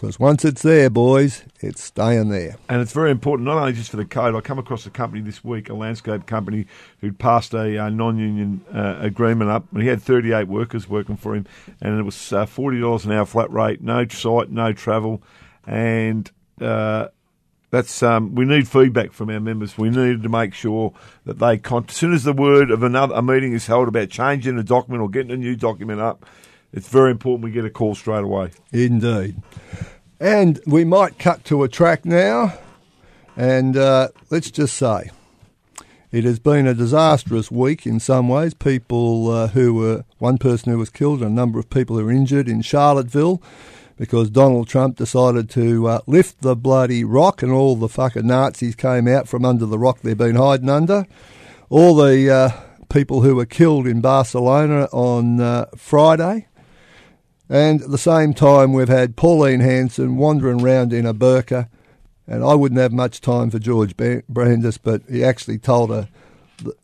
because 0.00 0.18
once 0.18 0.46
it's 0.46 0.62
there, 0.62 0.88
boys, 0.88 1.44
it's 1.60 1.84
staying 1.84 2.30
there. 2.30 2.56
And 2.70 2.80
it's 2.80 2.92
very 2.92 3.10
important, 3.10 3.46
not 3.46 3.58
only 3.58 3.74
just 3.74 3.90
for 3.90 3.98
the 3.98 4.06
code. 4.06 4.34
I 4.34 4.40
come 4.40 4.58
across 4.58 4.86
a 4.86 4.90
company 4.90 5.20
this 5.20 5.44
week, 5.44 5.68
a 5.68 5.74
landscape 5.74 6.24
company, 6.24 6.66
who'd 7.02 7.18
passed 7.18 7.52
a 7.52 7.76
uh, 7.76 7.90
non-union 7.90 8.64
uh, 8.72 8.96
agreement 8.98 9.50
up. 9.50 9.66
And 9.72 9.82
he 9.82 9.88
had 9.88 10.00
38 10.00 10.48
workers 10.48 10.88
working 10.88 11.18
for 11.18 11.34
him, 11.34 11.46
and 11.82 12.00
it 12.00 12.02
was 12.02 12.32
uh, 12.32 12.46
$40 12.46 13.04
an 13.04 13.12
hour 13.12 13.26
flat 13.26 13.52
rate, 13.52 13.82
no 13.82 14.08
site, 14.08 14.50
no 14.50 14.72
travel, 14.72 15.22
and 15.66 16.30
uh, 16.62 17.08
that's 17.70 18.02
um, 18.02 18.34
we 18.34 18.46
need 18.46 18.68
feedback 18.68 19.12
from 19.12 19.28
our 19.28 19.38
members. 19.38 19.76
We 19.76 19.90
need 19.90 20.22
to 20.22 20.30
make 20.30 20.54
sure 20.54 20.94
that 21.26 21.40
they, 21.40 21.58
con- 21.58 21.84
as 21.90 21.94
soon 21.94 22.14
as 22.14 22.24
the 22.24 22.32
word 22.32 22.70
of 22.70 22.82
another 22.82 23.16
a 23.16 23.22
meeting 23.22 23.52
is 23.52 23.66
held 23.66 23.86
about 23.86 24.08
changing 24.08 24.58
a 24.58 24.62
document 24.62 25.02
or 25.02 25.10
getting 25.10 25.30
a 25.30 25.36
new 25.36 25.56
document 25.56 26.00
up, 26.00 26.24
it's 26.72 26.88
very 26.88 27.10
important 27.10 27.44
we 27.44 27.50
get 27.50 27.64
a 27.64 27.70
call 27.70 27.94
straight 27.94 28.24
away. 28.24 28.50
Indeed. 28.72 29.42
And 30.20 30.60
we 30.66 30.84
might 30.84 31.18
cut 31.18 31.44
to 31.46 31.62
a 31.62 31.68
track 31.68 32.04
now, 32.04 32.58
and 33.36 33.76
uh, 33.76 34.08
let's 34.30 34.50
just 34.50 34.76
say 34.76 35.10
it 36.12 36.24
has 36.24 36.38
been 36.38 36.66
a 36.66 36.74
disastrous 36.74 37.50
week 37.50 37.86
in 37.86 38.00
some 38.00 38.28
ways. 38.28 38.52
People 38.52 39.30
uh, 39.30 39.48
who 39.48 39.74
were, 39.74 40.04
one 40.18 40.38
person 40.38 40.72
who 40.72 40.78
was 40.78 40.90
killed, 40.90 41.22
and 41.22 41.30
a 41.30 41.34
number 41.34 41.58
of 41.58 41.70
people 41.70 41.96
who 41.96 42.04
were 42.04 42.10
injured 42.10 42.48
in 42.48 42.62
Charlottesville 42.62 43.42
because 43.96 44.30
Donald 44.30 44.66
Trump 44.66 44.96
decided 44.96 45.50
to 45.50 45.86
uh, 45.86 46.00
lift 46.06 46.40
the 46.40 46.56
bloody 46.56 47.04
rock, 47.04 47.42
and 47.42 47.52
all 47.52 47.76
the 47.76 47.88
fucking 47.88 48.26
Nazis 48.26 48.74
came 48.74 49.06
out 49.06 49.28
from 49.28 49.44
under 49.44 49.66
the 49.66 49.78
rock 49.78 50.00
they've 50.00 50.16
been 50.16 50.36
hiding 50.36 50.70
under. 50.70 51.06
All 51.68 51.94
the 51.94 52.30
uh, 52.30 52.50
people 52.88 53.20
who 53.20 53.36
were 53.36 53.46
killed 53.46 53.86
in 53.86 54.00
Barcelona 54.00 54.88
on 54.92 55.38
uh, 55.40 55.66
Friday. 55.76 56.46
And 57.50 57.82
at 57.82 57.90
the 57.90 57.98
same 57.98 58.32
time, 58.32 58.72
we've 58.72 58.88
had 58.88 59.16
Pauline 59.16 59.58
Hanson 59.58 60.16
wandering 60.16 60.62
around 60.62 60.92
in 60.92 61.04
a 61.04 61.12
burqa 61.12 61.68
And 62.28 62.44
I 62.44 62.54
wouldn't 62.54 62.80
have 62.80 62.92
much 62.92 63.20
time 63.20 63.50
for 63.50 63.58
George 63.58 63.96
Brandis, 63.96 64.78
but 64.78 65.02
he 65.10 65.24
actually 65.24 65.58
told 65.58 65.90
her 65.90 66.08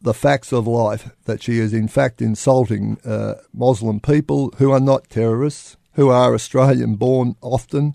the, 0.02 0.12
facts 0.12 0.52
of 0.52 0.66
life 0.66 1.11
that 1.26 1.40
she 1.40 1.58
is 1.58 1.73
in 1.73 1.87
fact 1.87 2.20
insulting 2.20 2.99
uh, 3.04 3.35
Muslim 3.54 4.00
people 4.00 4.52
who 4.58 4.73
are 4.73 4.80
not 4.80 5.08
terrorists, 5.08 5.76
who 5.92 6.08
are 6.08 6.35
Australian 6.35 6.96
born 6.96 7.37
often. 7.42 7.94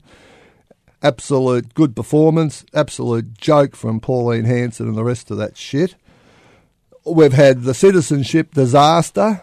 Absolute 1.03 1.73
good 1.73 1.93
performance, 1.93 2.63
absolute 2.73 3.37
joke 3.37 3.75
from 3.75 3.99
Pauline 3.99 4.45
Hanson 4.45 4.87
and 4.87 4.95
the 4.95 5.03
rest 5.03 5.29
of 5.29 5.37
that 5.37 5.57
shit. 5.57 5.95
We've 7.03 7.33
had 7.33 7.63
the 7.63 7.73
citizenship 7.73 8.53
disaster. 8.53 9.41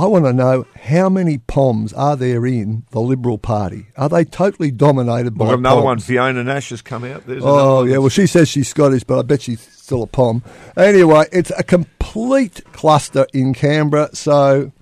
I 0.00 0.06
want 0.06 0.24
to 0.24 0.32
know 0.32 0.64
how 0.82 1.10
many 1.10 1.36
POMs 1.36 1.92
are 1.94 2.16
there 2.16 2.46
in 2.46 2.84
the 2.90 3.00
Liberal 3.00 3.36
Party? 3.36 3.88
Are 3.98 4.08
they 4.08 4.24
totally 4.24 4.70
dominated 4.70 5.32
by 5.36 5.48
got 5.48 5.58
another 5.58 5.82
POMs? 5.82 5.84
one. 5.84 5.98
Fiona 5.98 6.42
Nash 6.42 6.70
has 6.70 6.80
come 6.80 7.04
out. 7.04 7.26
There's 7.26 7.42
Oh 7.44 7.84
yeah, 7.84 7.98
well 7.98 8.08
she 8.08 8.26
says 8.26 8.48
she's 8.48 8.66
Scottish, 8.68 9.04
but 9.04 9.18
I 9.18 9.22
bet 9.22 9.42
she's 9.42 9.60
still 9.60 10.02
a 10.02 10.06
pom. 10.06 10.42
Anyway, 10.74 11.26
it's 11.32 11.50
a 11.50 11.62
complete 11.62 12.62
cluster 12.72 13.26
in 13.34 13.52
Canberra. 13.52 14.08
So, 14.16 14.72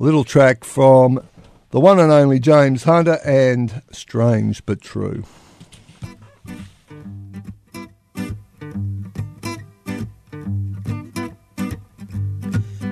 little 0.00 0.24
track 0.24 0.64
from 0.64 1.20
the 1.70 1.78
one 1.78 2.00
and 2.00 2.10
only 2.10 2.40
James 2.40 2.82
Hunter 2.82 3.18
and 3.24 3.82
Strange 3.92 4.66
but 4.66 4.80
True. 4.80 5.22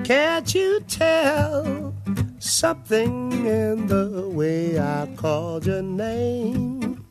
Can't 0.05 0.53
you 0.53 0.81
tell 0.81 1.91
something 2.37 3.31
in 3.43 3.87
the 3.87 4.29
way 4.29 4.79
I 4.79 5.07
called 5.15 5.65
your 5.65 5.81
name? 5.81 7.03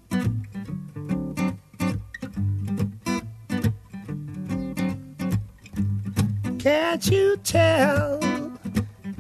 Can't 6.61 7.05
you 7.11 7.37
tell? 7.39 8.21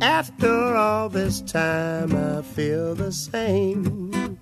After 0.01 0.77
all 0.77 1.09
this 1.09 1.41
time, 1.41 2.15
I 2.15 2.43
feel 2.43 2.95
the 2.95 3.11
same. 3.11 4.39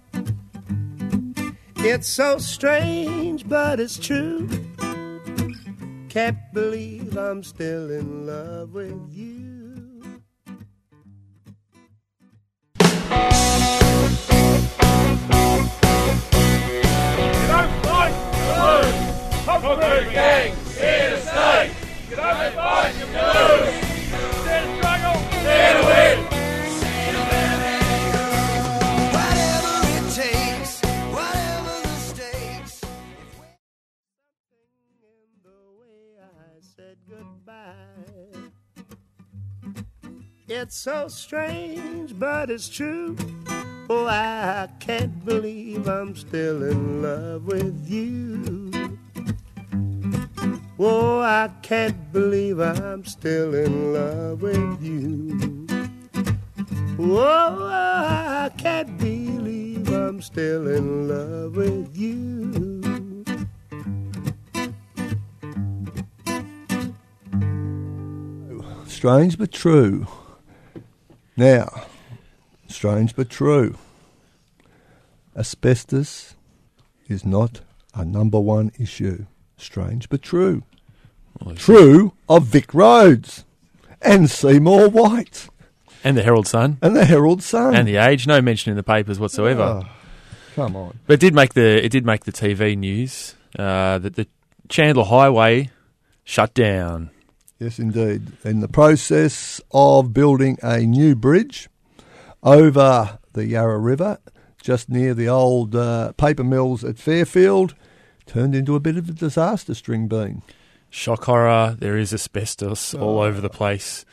It's 1.76 2.08
so 2.08 2.36
strange, 2.36 3.48
but 3.48 3.80
it's 3.80 3.98
true. 3.98 4.46
Can't 6.12 6.52
believe 6.52 7.16
I'm 7.16 7.42
still 7.42 7.90
in 7.90 8.26
love 8.26 8.75
with 8.75 9.00
you. 9.11 9.51
It's 40.73 40.81
so 40.81 41.07
strange, 41.09 42.19
but 42.19 42.49
it's 42.49 42.67
true. 42.67 43.14
Oh, 43.91 44.07
I 44.07 44.71
can't 44.81 45.23
believe 45.23 45.87
I'm 45.87 46.17
still 46.17 46.62
in 46.62 47.02
love 47.02 47.45
with 47.45 47.87
you. 47.87 48.73
Oh, 50.79 51.21
I 51.21 51.50
can't 51.61 52.11
believe 52.11 52.59
I'm 52.59 53.05
still 53.05 53.55
in 53.55 53.93
love 53.93 54.41
with 54.41 54.83
you. 54.83 55.67
Oh, 56.99 57.69
I 57.71 58.50
can't 58.57 58.97
believe 58.97 59.93
I'm 59.93 60.23
still 60.23 60.69
in 60.69 61.06
love 61.06 61.54
with 61.54 61.95
you. 61.95 62.80
Strange 68.87 69.37
but 69.37 69.52
true. 69.52 70.06
Now, 71.36 71.84
strange 72.68 73.16
but 73.16 73.30
true. 73.30 73.76
Asbestos 75.36 76.34
is 77.08 77.25
not 77.25 77.60
a 77.95 78.04
number 78.04 78.38
one 78.40 78.73
issue. 78.78 79.26
Strange 79.56 80.08
but 80.08 80.23
true. 80.23 80.62
True 81.56 82.12
of 82.28 82.45
Vic 82.45 82.73
Roads 82.75 83.45
and 84.00 84.30
Seymour 84.30 84.88
Whyte 84.90 85.49
And 86.04 86.16
the 86.16 86.23
Herald 86.23 86.47
Sun 86.47 86.78
and 86.82 86.95
the 86.95 87.04
Herald 87.04 87.42
Sun. 87.42 87.75
and 87.75 87.88
the 87.88 87.97
Age. 87.97 88.26
No 88.26 88.40
mention 88.42 88.71
in 88.71 88.76
the 88.76 88.82
papers 88.82 89.18
whatsoever. 89.18 89.82
Oh, 89.84 89.88
come 90.54 90.76
on. 90.76 90.99
But 91.06 91.14
it 91.14 91.21
did 91.21 91.34
make 91.34 91.54
the 91.54 91.84
it 91.84 91.88
did 91.90 92.04
make 92.04 92.25
the 92.25 92.32
TV 92.32 92.76
news 92.76 93.34
uh, 93.58 93.99
that 93.99 94.14
the 94.16 94.26
Chandler 94.68 95.04
Highway 95.04 95.71
shut 96.25 96.54
down. 96.54 97.10
Yes, 97.62 97.78
indeed. 97.78 98.32
In 98.44 98.58
the 98.58 98.66
process 98.68 99.60
of 99.70 100.12
building 100.12 100.58
a 100.64 100.80
new 100.80 101.14
bridge 101.14 101.68
over 102.42 103.18
the 103.34 103.46
Yarra 103.46 103.78
River, 103.78 104.18
just 104.60 104.88
near 104.88 105.14
the 105.14 105.28
old 105.28 105.76
uh, 105.76 106.10
paper 106.14 106.42
mills 106.42 106.82
at 106.82 106.98
Fairfield, 106.98 107.76
turned 108.26 108.56
into 108.56 108.75
a 108.75 108.80
bit 108.80 108.96
of 108.96 109.08
a 109.08 109.12
disaster 109.12 109.75
string 109.75 110.08
bean. 110.08 110.42
Shock 110.90 111.25
horror. 111.25 111.76
There 111.78 111.96
is 111.96 112.12
asbestos 112.12 112.94
all 112.94 113.20
over 113.20 113.40
the 113.40 113.48
place. 113.48 114.04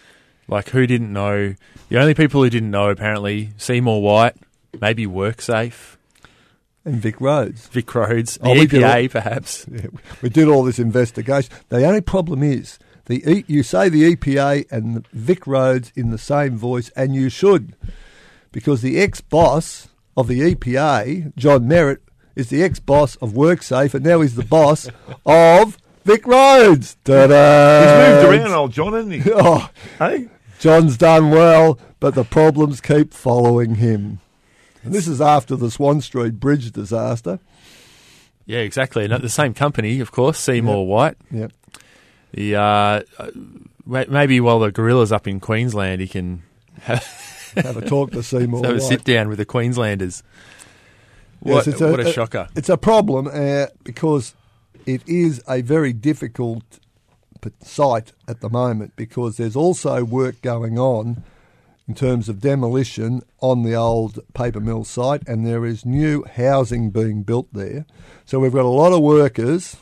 Like 0.48 0.70
who 0.70 0.86
didn't 0.86 1.12
know? 1.12 1.56
The 1.90 2.00
only 2.00 2.14
people 2.14 2.44
who 2.44 2.50
didn't 2.52 2.72
know 2.72 2.90
apparently 2.92 3.50
Seymour 3.58 4.02
Whyte, 4.02 4.36
maybe 4.80 5.08
WorkSafe, 5.08 5.96
And 6.86 6.96
Vic 7.02 7.20
Roads. 7.20 7.68
Vic 7.68 7.94
Roads, 7.96 8.38
the 8.38 8.48
Oh, 8.50 8.54
EPA 8.54 9.10
perhaps. 9.12 9.66
Yeah, 9.72 9.88
we 10.22 10.30
did 10.30 10.48
all 10.48 10.64
this 10.64 10.78
investigation. 10.80 11.52
The 11.70 11.84
only 11.86 12.02
problem 12.02 12.44
is 12.44 12.78
the 13.10 13.30
e- 13.30 13.44
you 13.48 13.64
say 13.64 13.90
the 13.90 14.16
EPA 14.16 14.72
and 14.72 15.06
Vic 15.10 15.46
Roads 15.46 15.92
in 15.96 16.12
the 16.12 16.18
same 16.18 16.56
voice, 16.58 16.90
and 16.96 17.14
you 17.14 17.28
should, 17.28 17.76
because 18.54 18.82
the 18.82 19.00
ex-boss 19.00 19.90
of 20.16 20.28
the 20.28 20.40
EPA, 20.56 21.36
John 21.36 21.68
Merritt, 21.68 22.02
is 22.36 22.50
the 22.50 22.64
ex-boss 22.64 23.16
of 23.18 23.32
WorkSafe, 23.34 23.94
and 23.96 24.06
now 24.06 24.22
he's 24.22 24.36
the 24.36 24.46
boss 24.46 24.88
of 25.26 25.78
Vic 26.06 26.26
Roads. 26.26 26.96
Ta-da! 27.04 27.82
He's 27.82 28.24
moved 28.24 28.42
around, 28.46 28.54
old 28.54 28.72
John, 28.72 28.94
hasn't 28.94 29.14
he? 29.24 29.32
Oh, 29.36 29.70
hey? 29.98 30.30
John's 30.60 30.96
done 30.98 31.32
well, 31.32 31.80
but 32.00 32.16
the 32.16 32.24
problems 32.24 32.80
keep 32.80 33.14
following 33.14 33.76
him. 33.76 34.20
And 34.84 34.94
this 34.94 35.08
is 35.08 35.20
after 35.20 35.56
the 35.56 35.72
Swan 35.72 36.00
Street 36.02 36.40
Bridge 36.40 36.72
disaster. 36.72 37.40
Yeah, 38.46 38.60
exactly. 38.60 39.06
And 39.06 39.14
the 39.22 39.30
same 39.30 39.54
company, 39.54 40.00
of 40.00 40.12
course, 40.12 40.38
Seymour 40.40 40.86
Whyte. 40.88 41.18
Yep. 41.32 41.52
The 42.32 42.56
uh, 42.56 42.62
uh, 43.18 43.32
maybe 43.86 44.40
while 44.40 44.60
the 44.60 44.72
gorilla's 44.72 45.12
up 45.12 45.28
in 45.28 45.40
Queensland, 45.40 46.02
he 46.02 46.08
can 46.08 46.44
have, 46.82 47.04
Have 47.56 47.78
a 47.78 47.88
talk 47.88 48.12
to 48.12 48.24
Seymour. 48.24 48.62
have 48.66 48.76
a 48.76 48.82
sit 48.82 49.04
down 49.04 49.30
with 49.30 49.38
the 49.38 49.46
Queenslanders. 49.46 50.24
Yes, 51.44 51.54
What, 51.56 51.68
it's 51.68 51.82
what 51.82 52.00
a 52.00 52.12
shocker! 52.12 52.48
It's 52.56 52.70
a 52.70 52.78
problem 52.78 53.28
uh, 53.28 53.68
because 53.84 54.36
it 54.86 55.02
is 55.08 55.42
a 55.48 55.62
very 55.62 55.94
difficult 55.94 56.64
site 57.62 58.12
at 58.28 58.42
the 58.42 58.50
moment 58.50 58.96
because 58.96 59.38
there's 59.38 59.56
also 59.56 60.04
work 60.04 60.42
going 60.42 60.78
on 60.78 61.24
in 61.88 61.96
terms 61.96 62.30
of 62.30 62.40
demolition 62.40 63.22
on 63.40 63.64
the 63.64 63.74
old 63.74 64.20
paper 64.34 64.60
mill 64.60 64.84
site, 64.84 65.28
and 65.28 65.46
there 65.46 65.66
is 65.66 65.86
new 65.86 66.24
housing 66.36 66.92
being 66.92 67.24
built 67.24 67.48
there. 67.52 67.86
So 68.26 68.40
we've 68.40 68.54
got 68.54 68.66
a 68.66 68.68
lot 68.68 68.94
of 68.94 69.02
workers 69.02 69.78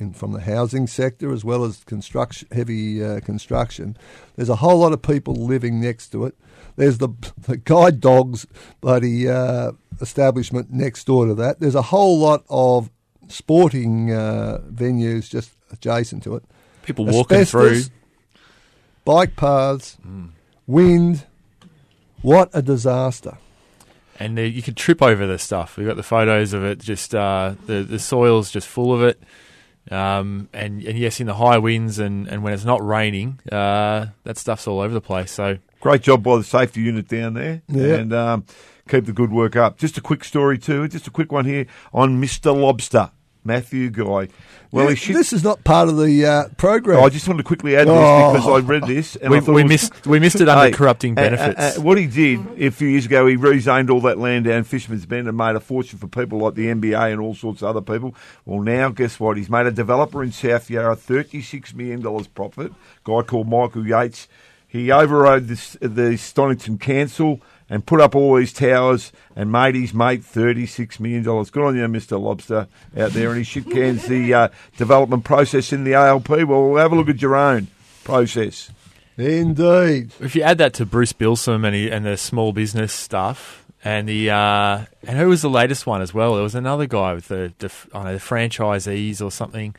in, 0.00 0.12
from 0.12 0.32
the 0.32 0.40
housing 0.40 0.86
sector 0.86 1.32
as 1.32 1.44
well 1.44 1.64
as 1.64 1.84
construction, 1.84 2.48
heavy 2.52 3.04
uh, 3.04 3.20
construction. 3.20 3.96
There's 4.36 4.48
a 4.48 4.56
whole 4.56 4.78
lot 4.78 4.92
of 4.92 5.02
people 5.02 5.34
living 5.34 5.80
next 5.80 6.08
to 6.08 6.24
it. 6.24 6.34
There's 6.76 6.98
the, 6.98 7.08
the 7.42 7.56
guide 7.56 8.00
dogs 8.00 8.46
bloody 8.80 9.28
uh, 9.28 9.72
establishment 10.00 10.72
next 10.72 11.04
door 11.04 11.26
to 11.26 11.34
that. 11.34 11.60
There's 11.60 11.74
a 11.74 11.82
whole 11.82 12.18
lot 12.18 12.44
of 12.48 12.90
sporting 13.28 14.12
uh, 14.12 14.60
venues 14.70 15.28
just 15.28 15.52
adjacent 15.70 16.22
to 16.24 16.36
it. 16.36 16.44
People 16.82 17.06
walking 17.06 17.44
through. 17.44 17.82
Bike 19.04 19.36
paths, 19.36 19.98
wind. 20.66 21.26
What 22.22 22.50
a 22.52 22.60
disaster! 22.60 23.38
and 24.20 24.38
uh, 24.38 24.42
you 24.42 24.62
could 24.62 24.76
trip 24.76 25.02
over 25.02 25.26
the 25.26 25.38
stuff. 25.38 25.76
We've 25.76 25.86
got 25.86 25.96
the 25.96 26.02
photos 26.02 26.52
of 26.52 26.62
it. 26.62 26.78
Just 26.78 27.14
uh, 27.14 27.54
the 27.66 27.82
the 27.82 27.98
soil's 27.98 28.50
just 28.50 28.68
full 28.68 28.92
of 28.92 29.02
it. 29.02 29.20
Um, 29.90 30.48
and 30.52 30.82
and 30.84 30.98
yes, 30.98 31.20
in 31.20 31.26
the 31.26 31.34
high 31.34 31.58
winds 31.58 31.98
and, 31.98 32.28
and 32.28 32.42
when 32.42 32.52
it's 32.52 32.64
not 32.64 32.84
raining, 32.84 33.40
uh, 33.50 34.06
that 34.24 34.38
stuff's 34.38 34.66
all 34.66 34.80
over 34.80 34.92
the 34.94 35.00
place. 35.00 35.30
So 35.30 35.58
Great 35.80 36.02
job 36.02 36.22
by 36.22 36.36
the 36.36 36.44
safety 36.44 36.82
unit 36.82 37.08
down 37.08 37.34
there. 37.34 37.62
Yeah. 37.66 37.94
And 37.94 38.12
um, 38.12 38.44
keep 38.88 39.06
the 39.06 39.14
good 39.14 39.32
work 39.32 39.56
up. 39.56 39.78
Just 39.78 39.96
a 39.96 40.02
quick 40.02 40.24
story, 40.24 40.58
too. 40.58 40.86
Just 40.88 41.06
a 41.06 41.10
quick 41.10 41.32
one 41.32 41.46
here 41.46 41.66
on 41.94 42.20
Mr. 42.20 42.54
Lobster, 42.54 43.10
Matthew 43.44 43.88
Guy. 43.88 44.28
Well, 44.72 44.88
he 44.88 44.94
shit. 44.94 45.16
this 45.16 45.32
is 45.32 45.42
not 45.42 45.64
part 45.64 45.88
of 45.88 45.96
the 45.98 46.24
uh, 46.24 46.48
program. 46.56 47.00
Oh, 47.00 47.02
I 47.04 47.08
just 47.08 47.26
wanted 47.26 47.38
to 47.38 47.46
quickly 47.46 47.76
add 47.76 47.88
this 47.88 47.94
Oh. 47.96 48.32
because 48.34 48.46
I 48.48 48.66
read 48.66 48.84
this 48.86 49.16
and 49.16 49.26
I 49.26 49.30
We, 49.30 49.40
thought 49.40 49.54
we 49.54 49.62
was- 49.64 49.68
missed 49.70 50.06
we 50.06 50.18
missed 50.20 50.40
it 50.40 50.48
under 50.48 50.66
Hey, 50.66 50.70
corrupting 50.70 51.18
uh, 51.18 51.22
uh, 51.22 51.24
benefits. 51.30 51.78
uh, 51.78 51.80
what 51.82 51.98
he 51.98 52.06
did 52.06 52.40
a 52.60 52.70
few 52.70 52.86
years 52.88 53.06
ago, 53.06 53.26
he 53.26 53.36
rezoned 53.36 53.90
all 53.90 54.00
that 54.02 54.18
land 54.18 54.44
down 54.44 54.62
Fisherman's 54.64 55.06
Bend 55.06 55.26
and 55.26 55.36
made 55.36 55.56
a 55.56 55.60
fortune 55.60 55.98
for 55.98 56.06
people 56.06 56.38
like 56.38 56.54
the 56.54 56.66
MBA 56.66 57.12
and 57.12 57.20
all 57.20 57.34
sorts 57.34 57.62
of 57.62 57.68
other 57.68 57.80
people. 57.80 58.14
Well, 58.44 58.60
now 58.60 58.90
guess 58.90 59.18
what? 59.18 59.36
He's 59.36 59.50
made 59.50 59.66
a 59.66 59.72
developer 59.72 60.22
in 60.22 60.30
South 60.30 60.70
Yarra 60.70 60.94
thirty-six 60.96 61.74
million 61.74 62.00
dollars 62.00 62.28
profit. 62.28 62.72
Guy 63.04 63.22
called 63.22 63.48
Michael 63.48 63.86
Yates. 63.86 64.28
He 64.68 64.92
overrode 64.92 65.48
this, 65.48 65.76
the 65.80 66.16
Stonington 66.16 66.78
Council 66.78 67.40
and 67.70 67.86
put 67.86 68.00
up 68.00 68.14
all 68.14 68.34
these 68.34 68.52
towers 68.52 69.12
and 69.34 69.50
made 69.50 69.76
his 69.76 69.94
mate 69.94 70.24
thirty-six 70.24 71.00
million 71.00 71.22
dollars. 71.22 71.48
Good 71.48 71.64
on 71.64 71.76
you, 71.76 71.88
Mister 71.88 72.18
Lobster, 72.18 72.66
out 72.98 73.12
there, 73.12 73.28
and 73.28 73.38
he 73.38 73.44
shit 73.44 73.70
cans 73.70 74.06
the 74.06 74.34
uh, 74.34 74.48
development 74.76 75.24
process 75.24 75.72
in 75.72 75.84
the 75.84 75.94
ALP. 75.94 76.28
Well, 76.28 76.74
have 76.74 76.92
a 76.92 76.96
look 76.96 77.08
at 77.08 77.22
your 77.22 77.36
own 77.36 77.68
process. 78.04 78.70
Indeed. 79.16 80.12
If 80.18 80.34
you 80.34 80.42
add 80.42 80.58
that 80.58 80.74
to 80.74 80.86
Bruce 80.86 81.12
Bilson 81.12 81.64
and, 81.64 81.74
he, 81.74 81.90
and 81.90 82.06
the 82.06 82.16
small 82.16 82.52
business 82.52 82.92
stuff, 82.92 83.64
and 83.84 84.08
the 84.08 84.30
uh, 84.30 84.84
and 85.06 85.18
who 85.18 85.28
was 85.28 85.42
the 85.42 85.50
latest 85.50 85.86
one 85.86 86.02
as 86.02 86.12
well? 86.12 86.34
There 86.34 86.42
was 86.42 86.54
another 86.54 86.86
guy 86.86 87.14
with 87.14 87.28
the, 87.28 87.52
the 87.58 87.72
I 87.92 87.98
don't 87.98 88.04
know, 88.04 88.12
the 88.14 88.18
franchisees 88.18 89.22
or 89.22 89.30
something. 89.30 89.74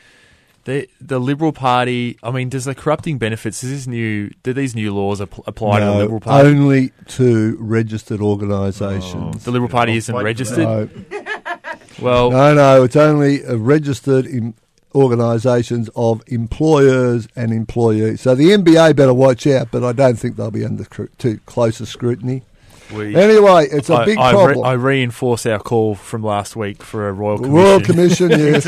The 0.65 0.87
the 0.99 1.19
Liberal 1.19 1.51
Party. 1.51 2.17
I 2.21 2.29
mean, 2.31 2.49
does 2.49 2.65
the 2.65 2.75
corrupting 2.75 3.17
benefits? 3.17 3.63
Is 3.63 3.71
this 3.71 3.87
new? 3.87 4.29
Do 4.43 4.53
these 4.53 4.75
new 4.75 4.93
laws 4.93 5.19
ap- 5.21 5.47
apply 5.47 5.79
to 5.79 5.85
the 5.85 5.95
Liberal 5.95 6.19
Party? 6.19 6.47
only 6.47 6.91
to 7.09 7.57
registered 7.59 8.21
organisations. 8.21 9.43
the 9.43 9.51
Liberal 9.51 9.69
Party 9.71 9.97
isn't 9.97 10.15
registered. 10.15 10.59
No, 10.59 10.89
Well, 12.01 12.31
no, 12.31 12.53
no, 12.53 12.83
it's 12.83 12.95
only 12.95 13.43
uh, 13.45 13.55
registered 13.57 14.25
in 14.25 14.53
organisations 14.95 15.89
of 15.95 16.21
employers 16.27 17.27
and 17.35 17.51
employees. 17.51 18.21
So 18.21 18.35
the 18.35 18.49
MBA 18.49 18.95
better 18.95 19.13
watch 19.13 19.45
out, 19.47 19.69
but 19.71 19.83
I 19.83 19.91
don't 19.93 20.17
think 20.17 20.35
they'll 20.35 20.51
be 20.51 20.65
under 20.65 20.83
cr- 20.85 21.05
too 21.17 21.39
closer 21.45 21.85
scrutiny. 21.85 22.43
We, 22.91 23.15
Anyway, 23.15 23.67
it's 23.71 23.89
a 23.89 23.95
I, 23.95 24.05
big 24.05 24.17
I, 24.17 24.31
re- 24.31 24.35
problem. 24.37 24.65
I 24.65 24.73
reinforce 24.73 25.45
our 25.45 25.59
call 25.59 25.95
from 25.95 26.23
last 26.23 26.55
week 26.55 26.83
for 26.83 27.07
a 27.07 27.13
royal 27.13 27.37
commission, 27.37 27.53
Royal 27.53 27.81
Commission, 27.81 28.29
yes. 28.31 28.65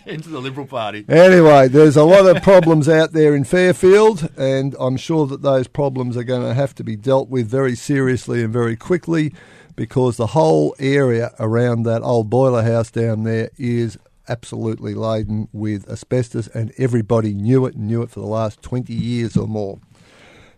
into 0.06 0.28
the 0.28 0.40
Liberal 0.40 0.66
Party. 0.66 1.04
Anyway, 1.08 1.68
there's 1.68 1.96
a 1.96 2.04
lot 2.04 2.26
of 2.26 2.42
problems 2.42 2.88
out 2.88 3.12
there 3.12 3.34
in 3.34 3.44
Fairfield, 3.44 4.28
and 4.36 4.74
I'm 4.78 4.96
sure 4.96 5.26
that 5.26 5.42
those 5.42 5.68
problems 5.68 6.16
are 6.16 6.24
going 6.24 6.42
to 6.42 6.54
have 6.54 6.74
to 6.76 6.84
be 6.84 6.96
dealt 6.96 7.28
with 7.28 7.48
very 7.48 7.74
seriously 7.74 8.42
and 8.42 8.52
very 8.52 8.76
quickly 8.76 9.32
because 9.76 10.16
the 10.16 10.28
whole 10.28 10.74
area 10.78 11.32
around 11.38 11.82
that 11.82 12.02
old 12.02 12.30
boiler 12.30 12.62
house 12.62 12.90
down 12.90 13.24
there 13.24 13.50
is 13.58 13.98
absolutely 14.28 14.94
laden 14.94 15.48
with 15.52 15.88
asbestos, 15.88 16.48
and 16.48 16.72
everybody 16.78 17.34
knew 17.34 17.66
it 17.66 17.74
and 17.74 17.86
knew 17.86 18.02
it 18.02 18.10
for 18.10 18.20
the 18.20 18.26
last 18.26 18.60
20 18.62 18.92
years 18.92 19.36
or 19.36 19.46
more. 19.46 19.78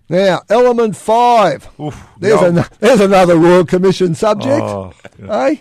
Now, 0.08 0.42
element 0.48 0.96
five. 0.96 1.68
Oof, 1.78 2.08
There's, 2.18 2.40
an, 2.40 2.64
there's 2.80 3.00
another 3.00 3.36
Royal 3.36 3.64
Commission 3.64 4.14
subject. 4.14 4.62
Oh, 4.62 4.92
Eh? 5.28 5.56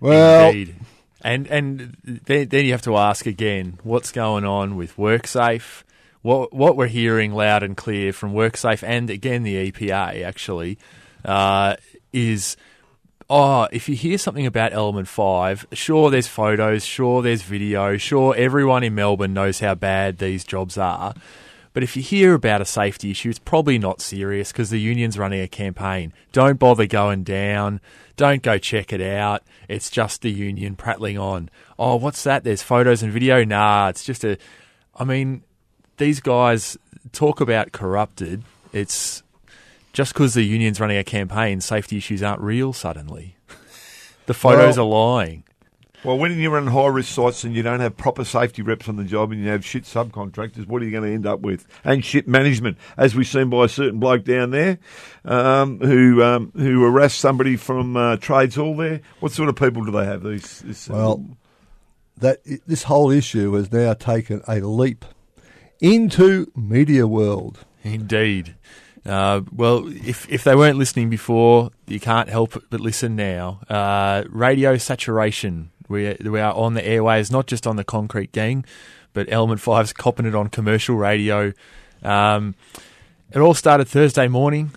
Well, 0.00 0.48
Indeed. 0.48 0.76
And 1.22 1.46
and 1.46 1.96
then, 2.04 2.48
then 2.48 2.64
you 2.66 2.72
have 2.72 2.82
to 2.82 2.96
ask 2.98 3.24
again, 3.24 3.78
what's 3.82 4.12
going 4.12 4.44
on 4.44 4.76
with 4.76 4.96
WorkSafe? 4.96 5.82
What 6.20 6.52
what 6.52 6.76
we're 6.76 6.86
hearing 6.88 7.32
loud 7.32 7.62
and 7.62 7.74
clear 7.74 8.12
from 8.12 8.34
WorkSafe 8.34 8.82
and 8.86 9.08
again 9.08 9.42
the 9.42 9.70
EPA 9.72 10.22
actually 10.24 10.78
uh, 11.24 11.76
is. 12.12 12.56
Oh, 13.30 13.66
if 13.72 13.88
you 13.88 13.94
hear 13.96 14.18
something 14.18 14.44
about 14.44 14.74
Element 14.74 15.08
5, 15.08 15.68
sure 15.72 16.10
there's 16.10 16.26
photos, 16.26 16.84
sure 16.84 17.22
there's 17.22 17.40
video, 17.40 17.96
sure 17.96 18.36
everyone 18.36 18.84
in 18.84 18.94
Melbourne 18.94 19.32
knows 19.32 19.60
how 19.60 19.74
bad 19.74 20.18
these 20.18 20.44
jobs 20.44 20.76
are. 20.76 21.14
But 21.74 21.82
if 21.82 21.96
you 21.96 22.02
hear 22.02 22.34
about 22.34 22.62
a 22.62 22.64
safety 22.64 23.10
issue, 23.10 23.28
it's 23.28 23.38
probably 23.40 23.78
not 23.78 24.00
serious 24.00 24.52
because 24.52 24.70
the 24.70 24.80
union's 24.80 25.18
running 25.18 25.40
a 25.40 25.48
campaign. 25.48 26.12
Don't 26.32 26.58
bother 26.58 26.86
going 26.86 27.24
down. 27.24 27.80
Don't 28.16 28.42
go 28.42 28.58
check 28.58 28.92
it 28.92 29.00
out. 29.02 29.42
It's 29.68 29.90
just 29.90 30.22
the 30.22 30.30
union 30.30 30.76
prattling 30.76 31.18
on. 31.18 31.50
Oh, 31.76 31.96
what's 31.96 32.22
that? 32.22 32.44
There's 32.44 32.62
photos 32.62 33.02
and 33.02 33.12
video. 33.12 33.44
Nah, 33.44 33.88
it's 33.88 34.04
just 34.04 34.24
a. 34.24 34.38
I 34.96 35.02
mean, 35.04 35.42
these 35.96 36.20
guys 36.20 36.78
talk 37.12 37.40
about 37.40 37.72
corrupted. 37.72 38.44
It's 38.72 39.24
just 39.92 40.12
because 40.14 40.34
the 40.34 40.42
union's 40.44 40.78
running 40.80 40.96
a 40.98 41.04
campaign, 41.04 41.60
safety 41.60 41.96
issues 41.96 42.22
aren't 42.22 42.40
real 42.40 42.72
suddenly. 42.72 43.36
the 44.26 44.34
photos 44.34 44.76
Well- 44.78 44.86
are 44.86 45.16
lying. 45.18 45.42
Well, 46.04 46.18
when 46.18 46.38
you're 46.38 46.58
in 46.58 46.66
high 46.66 46.88
risk 46.88 47.14
sites 47.14 47.44
and 47.44 47.56
you 47.56 47.62
don't 47.62 47.80
have 47.80 47.96
proper 47.96 48.24
safety 48.24 48.60
reps 48.60 48.90
on 48.90 48.96
the 48.96 49.04
job 49.04 49.32
and 49.32 49.42
you 49.42 49.48
have 49.48 49.64
shit 49.64 49.84
subcontractors, 49.84 50.66
what 50.66 50.82
are 50.82 50.84
you 50.84 50.90
going 50.90 51.04
to 51.04 51.14
end 51.14 51.26
up 51.26 51.40
with? 51.40 51.66
And 51.82 52.04
shit 52.04 52.28
management, 52.28 52.76
as 52.98 53.14
we've 53.14 53.26
seen 53.26 53.48
by 53.48 53.64
a 53.64 53.68
certain 53.70 53.98
bloke 53.98 54.22
down 54.22 54.50
there 54.50 54.78
um, 55.24 55.78
who 55.78 56.22
um, 56.22 56.52
who 56.54 56.82
harassed 56.82 57.18
somebody 57.18 57.56
from 57.56 57.96
uh, 57.96 58.18
Trades 58.18 58.54
Hall 58.56 58.76
there. 58.76 59.00
What 59.20 59.32
sort 59.32 59.48
of 59.48 59.56
people 59.56 59.82
do 59.82 59.92
they 59.92 60.04
have? 60.04 60.22
These, 60.22 60.60
this, 60.60 60.88
Well, 60.90 61.24
that 62.18 62.40
this 62.66 62.82
whole 62.82 63.10
issue 63.10 63.54
has 63.54 63.72
now 63.72 63.94
taken 63.94 64.42
a 64.46 64.60
leap 64.60 65.06
into 65.80 66.52
media 66.54 67.06
world. 67.06 67.64
Indeed. 67.82 68.56
Uh, 69.06 69.42
well, 69.52 69.86
if 69.88 70.30
if 70.30 70.44
they 70.44 70.54
weren't 70.54 70.78
listening 70.78 71.10
before, 71.10 71.70
you 71.86 72.00
can't 72.00 72.28
help 72.28 72.62
but 72.70 72.80
listen 72.80 73.16
now. 73.16 73.60
Uh, 73.68 74.24
radio 74.30 74.76
saturation. 74.78 75.70
We 75.88 76.16
we 76.22 76.40
are 76.40 76.54
on 76.54 76.74
the 76.74 76.86
airways, 76.86 77.30
not 77.30 77.46
just 77.46 77.66
on 77.66 77.76
the 77.76 77.84
Concrete 77.84 78.32
Gang, 78.32 78.64
but 79.12 79.30
Element 79.30 79.60
Five's 79.60 79.92
copping 79.92 80.26
it 80.26 80.34
on 80.34 80.48
commercial 80.48 80.96
radio. 80.96 81.52
Um, 82.02 82.54
it 83.32 83.38
all 83.38 83.54
started 83.54 83.86
Thursday 83.88 84.28
morning, 84.28 84.72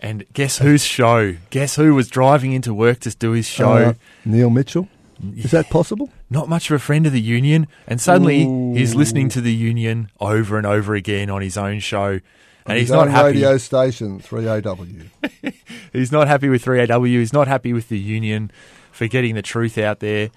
and 0.00 0.24
guess 0.32 0.58
whose 0.58 0.84
show? 0.84 1.36
Guess 1.50 1.76
who 1.76 1.94
was 1.94 2.08
driving 2.08 2.52
into 2.52 2.74
work 2.74 3.00
to 3.00 3.10
do 3.10 3.32
his 3.32 3.46
show? 3.46 3.72
Uh, 3.72 3.94
Neil 4.24 4.50
Mitchell. 4.50 4.88
Is 5.36 5.52
that 5.52 5.70
possible? 5.70 6.10
not 6.34 6.48
much 6.48 6.68
of 6.68 6.76
a 6.76 6.78
friend 6.78 7.06
of 7.06 7.12
the 7.12 7.20
union, 7.20 7.66
and 7.86 8.00
suddenly 8.00 8.44
Ooh. 8.44 8.74
he's 8.74 8.94
listening 8.94 9.28
to 9.30 9.40
the 9.40 9.54
union 9.54 10.10
over 10.20 10.58
and 10.58 10.66
over 10.66 10.94
again 10.94 11.30
on 11.30 11.40
his 11.40 11.56
own 11.56 11.78
show, 11.78 12.20
and 12.66 12.78
he's 12.78 12.90
not 12.90 13.08
happy. 13.08 13.34
radio 13.34 13.56
station, 13.56 14.20
3AW. 14.20 15.06
He's 15.92 16.10
not 16.10 16.26
happy 16.26 16.48
with 16.48 16.64
3AW. 16.64 17.06
He's 17.06 17.32
not 17.32 17.46
happy 17.46 17.72
with 17.72 17.88
the 17.88 17.98
union 17.98 18.50
for 18.94 19.08
getting 19.08 19.34
the 19.34 19.42
truth 19.42 19.76
out 19.76 20.00
there. 20.00 20.30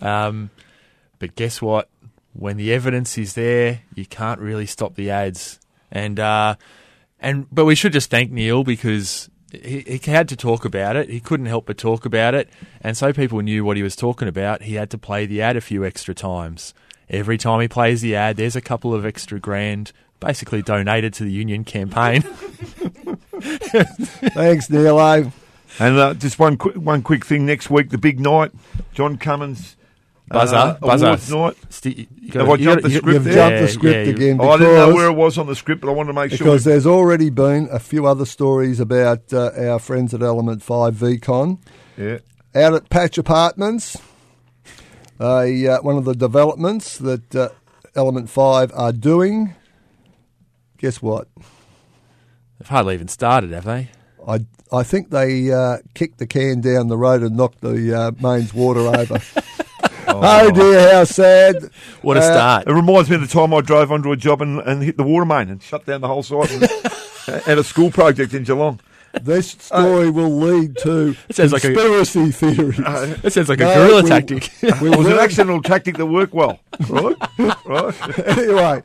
Um, 0.00 0.50
but 1.18 1.34
guess 1.34 1.60
what? 1.60 1.88
When 2.34 2.56
the 2.56 2.72
evidence 2.72 3.18
is 3.18 3.34
there, 3.34 3.80
you 3.94 4.06
can't 4.06 4.40
really 4.40 4.66
stop 4.66 4.94
the 4.94 5.10
ads. 5.10 5.58
And 5.90 6.20
uh, 6.20 6.54
and 7.20 7.46
but 7.50 7.64
we 7.64 7.74
should 7.74 7.92
just 7.92 8.10
thank 8.10 8.30
Neil 8.30 8.64
because 8.64 9.28
he, 9.50 9.80
he 9.80 10.10
had 10.10 10.28
to 10.28 10.36
talk 10.36 10.64
about 10.64 10.96
it. 10.96 11.10
He 11.10 11.20
couldn't 11.20 11.46
help 11.46 11.66
but 11.66 11.76
talk 11.76 12.06
about 12.06 12.34
it, 12.34 12.48
and 12.80 12.96
so 12.96 13.12
people 13.12 13.40
knew 13.40 13.64
what 13.64 13.76
he 13.76 13.82
was 13.82 13.96
talking 13.96 14.28
about. 14.28 14.62
He 14.62 14.74
had 14.74 14.90
to 14.90 14.98
play 14.98 15.26
the 15.26 15.42
ad 15.42 15.56
a 15.56 15.60
few 15.60 15.84
extra 15.84 16.14
times. 16.14 16.72
Every 17.10 17.36
time 17.36 17.60
he 17.60 17.68
plays 17.68 18.00
the 18.00 18.16
ad, 18.16 18.36
there's 18.36 18.56
a 18.56 18.62
couple 18.62 18.94
of 18.94 19.04
extra 19.04 19.38
grand, 19.38 19.92
basically 20.20 20.62
donated 20.62 21.12
to 21.14 21.24
the 21.24 21.32
union 21.32 21.64
campaign. 21.64 22.22
Thanks, 24.32 24.70
Neil. 24.70 25.32
And 25.78 25.98
uh, 25.98 26.14
just 26.14 26.38
one 26.38 26.56
quick 26.56 26.76
one 26.76 27.02
quick 27.02 27.24
thing. 27.24 27.46
Next 27.46 27.70
week, 27.70 27.90
the 27.90 27.98
big 27.98 28.20
night, 28.20 28.52
John 28.92 29.16
Cummins. 29.16 29.76
Buzzer, 30.28 30.56
uh, 30.56 30.74
buzzer. 30.80 31.06
awards 31.08 31.30
night. 31.30 31.56
Sti- 31.68 32.08
you 32.20 32.30
Have 32.40 32.48
I 32.48 32.56
jumped 32.56 32.84
the 32.84 32.90
script 32.90 33.06
You've 33.08 33.24
there? 33.24 33.34
jumped 33.34 33.54
Yeah, 33.56 33.60
the 33.60 33.68
script 33.68 33.96
yeah, 33.96 34.02
you- 34.04 34.10
again 34.16 34.38
Oh, 34.40 34.48
I 34.50 34.56
didn't 34.56 34.74
know 34.76 34.94
where 34.94 35.08
it 35.08 35.12
was 35.12 35.36
on 35.36 35.46
the 35.46 35.54
script, 35.56 35.82
but 35.82 35.88
I 35.90 35.92
wanted 35.92 36.08
to 36.08 36.12
make 36.14 36.30
sure. 36.30 36.38
because 36.38 36.64
there's 36.64 36.86
already 36.86 37.28
been 37.28 37.68
a 37.70 37.78
few 37.78 38.06
other 38.06 38.24
stories 38.24 38.80
about 38.80 39.30
uh, 39.32 39.50
our 39.58 39.78
friends 39.78 40.14
at 40.14 40.22
Element 40.22 40.62
5 40.62 40.94
VCon. 40.94 41.58
yeah. 41.98 42.18
out 42.54 42.72
at 42.72 42.88
Patch 42.88 43.18
Apartments. 43.18 43.98
A, 45.20 45.66
uh, 45.68 45.82
one 45.82 45.98
of 45.98 46.06
the 46.06 46.14
developments 46.14 46.96
that 46.98 47.34
uh, 47.34 47.48
Element 47.94 48.30
5 48.30 48.72
are 48.74 48.92
doing. 48.92 49.54
Guess 50.78 51.02
what? 51.02 51.28
They've 52.58 52.68
hardly 52.68 52.94
even 52.94 53.08
started, 53.08 53.50
have 53.52 53.64
they? 53.64 53.90
I, 54.26 54.40
I 54.72 54.82
think 54.82 55.10
they 55.10 55.52
uh, 55.52 55.78
kicked 55.94 56.18
the 56.18 56.26
can 56.26 56.60
down 56.60 56.88
the 56.88 56.96
road 56.96 57.22
and 57.22 57.36
knocked 57.36 57.60
the 57.60 57.94
uh, 57.98 58.10
mains 58.20 58.54
water 58.54 58.80
over. 58.80 59.20
oh. 60.08 60.50
dear, 60.50 60.92
how 60.92 61.04
sad. 61.04 61.70
What 62.02 62.16
a 62.16 62.20
Uh, 62.20 62.22
start! 62.22 62.68
It 62.68 62.72
reminds 62.72 63.08
me 63.10 63.16
of 63.16 63.22
the 63.22 63.26
time 63.28 63.52
I 63.54 63.60
drove 63.60 63.90
onto 63.92 64.12
a 64.12 64.16
job 64.16 64.42
and, 64.42 64.60
and 64.60 64.82
hit 64.82 64.96
the 64.96 65.02
water 65.04 65.24
main 65.26 65.48
and 65.50 65.62
shut 65.62 65.86
down 65.86 66.00
the 66.00 66.08
whole 66.08 66.22
site 66.22 66.50
and, 66.52 66.62
at 67.48 67.58
a 67.58 67.64
school 67.64 67.90
project 67.90 68.34
in 68.34 68.44
Geelong. 68.44 68.80
This 69.20 69.50
story 69.50 70.08
will 70.10 70.38
lead 70.38 70.78
to 70.78 71.14
It 71.28 71.36
sounds 71.36 71.52
like 71.52 71.64
a- 71.64 71.74
conspiracy 71.74 72.30
theories. 72.30 72.78
That 72.78 73.30
sounds 73.30 73.50
like 73.50 73.60
a 73.60 73.64
No, 73.64 73.74
guerrilla 73.74 74.02
we- 74.04 74.08
tactic. 74.08 74.50
we 74.62 74.68
It 74.90 74.96
was 74.96 75.06
an 75.06 75.18
accidental 75.18 75.60
tactic 75.60 75.98
that 75.98 76.06
worked 76.06 76.32
well, 76.32 76.60
right? 76.88 77.14
right? 77.66 78.28
anyway, 78.38 78.82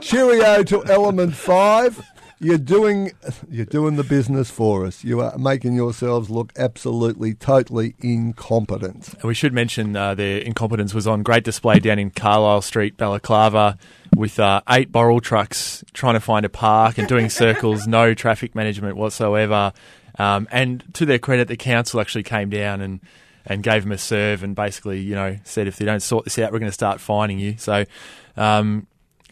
cheerio 0.00 0.62
to 0.62 0.84
Element 0.86 1.34
5. 1.34 2.00
You're 2.44 2.58
doing 2.58 3.10
you're 3.48 3.64
doing 3.64 3.96
the 3.96 4.04
business 4.04 4.50
for 4.50 4.84
us. 4.84 5.02
You 5.02 5.22
are 5.22 5.38
making 5.38 5.72
yourselves 5.72 6.28
look 6.28 6.52
absolutely, 6.58 7.32
totally 7.32 7.94
incompetent. 8.00 9.14
And 9.14 9.24
we 9.24 9.32
should 9.32 9.54
mention 9.54 9.96
uh, 9.96 10.14
their 10.14 10.40
incompetence 10.40 10.92
was 10.92 11.06
on 11.06 11.22
great 11.22 11.42
display 11.42 11.78
down 11.78 11.98
in 11.98 12.10
Carlisle 12.10 12.60
Street, 12.60 12.98
Balaclava, 12.98 13.78
with 14.14 14.38
uh, 14.38 14.60
eight 14.68 14.92
Boral 14.92 15.22
trucks 15.22 15.82
trying 15.94 16.14
to 16.14 16.20
find 16.20 16.44
a 16.44 16.50
park 16.50 16.98
and 16.98 17.08
doing 17.08 17.30
circles, 17.30 17.86
no 17.86 18.12
traffic 18.12 18.54
management 18.54 18.98
whatsoever. 18.98 19.72
Um, 20.18 20.46
and 20.52 20.84
to 20.96 21.06
their 21.06 21.18
credit, 21.18 21.48
the 21.48 21.56
council 21.56 21.98
actually 21.98 22.24
came 22.24 22.50
down 22.50 22.82
and, 22.82 23.00
and 23.46 23.62
gave 23.62 23.84
them 23.84 23.92
a 23.92 23.96
serve 23.96 24.42
and 24.42 24.54
basically, 24.54 25.00
you 25.00 25.14
know, 25.14 25.38
said 25.44 25.66
if 25.66 25.76
they 25.76 25.86
don't 25.86 26.02
sort 26.02 26.24
this 26.24 26.38
out, 26.38 26.52
we're 26.52 26.58
going 26.58 26.68
to 26.68 26.72
start 26.72 27.00
fining 27.00 27.38
you. 27.38 27.56
So, 27.56 27.86
um, 28.36 28.86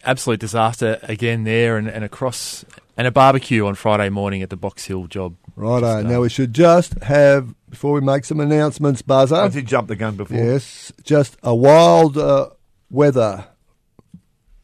absolute 0.05 0.39
disaster 0.39 0.99
again 1.03 1.43
there 1.43 1.77
and, 1.77 1.87
and 1.87 2.03
across 2.03 2.65
and 2.97 3.07
a 3.07 3.11
barbecue 3.11 3.65
on 3.65 3.75
Friday 3.75 4.09
morning 4.09 4.41
at 4.41 4.49
the 4.49 4.55
Box 4.55 4.85
Hill 4.85 5.07
job. 5.07 5.35
Righto. 5.55 5.81
Just, 5.81 6.05
uh, 6.05 6.09
now 6.09 6.21
we 6.21 6.29
should 6.29 6.53
just 6.53 7.01
have 7.03 7.53
before 7.69 7.93
we 7.93 8.01
make 8.01 8.23
some 8.25 8.39
announcements, 8.39 9.01
Buzzer. 9.01 9.35
I 9.35 9.47
did 9.47 9.65
jump 9.65 9.87
the 9.87 9.95
gun 9.95 10.15
before. 10.15 10.37
Yes, 10.37 10.91
just 11.03 11.37
a 11.41 11.55
wild 11.55 12.17
uh, 12.17 12.49
weather 12.89 13.45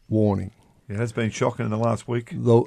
warning. 0.07 0.51
It 0.87 0.95
has 0.95 1.11
been 1.11 1.29
shocking 1.29 1.65
in 1.65 1.71
the 1.71 1.77
last 1.77 2.07
week. 2.07 2.31
The 2.33 2.63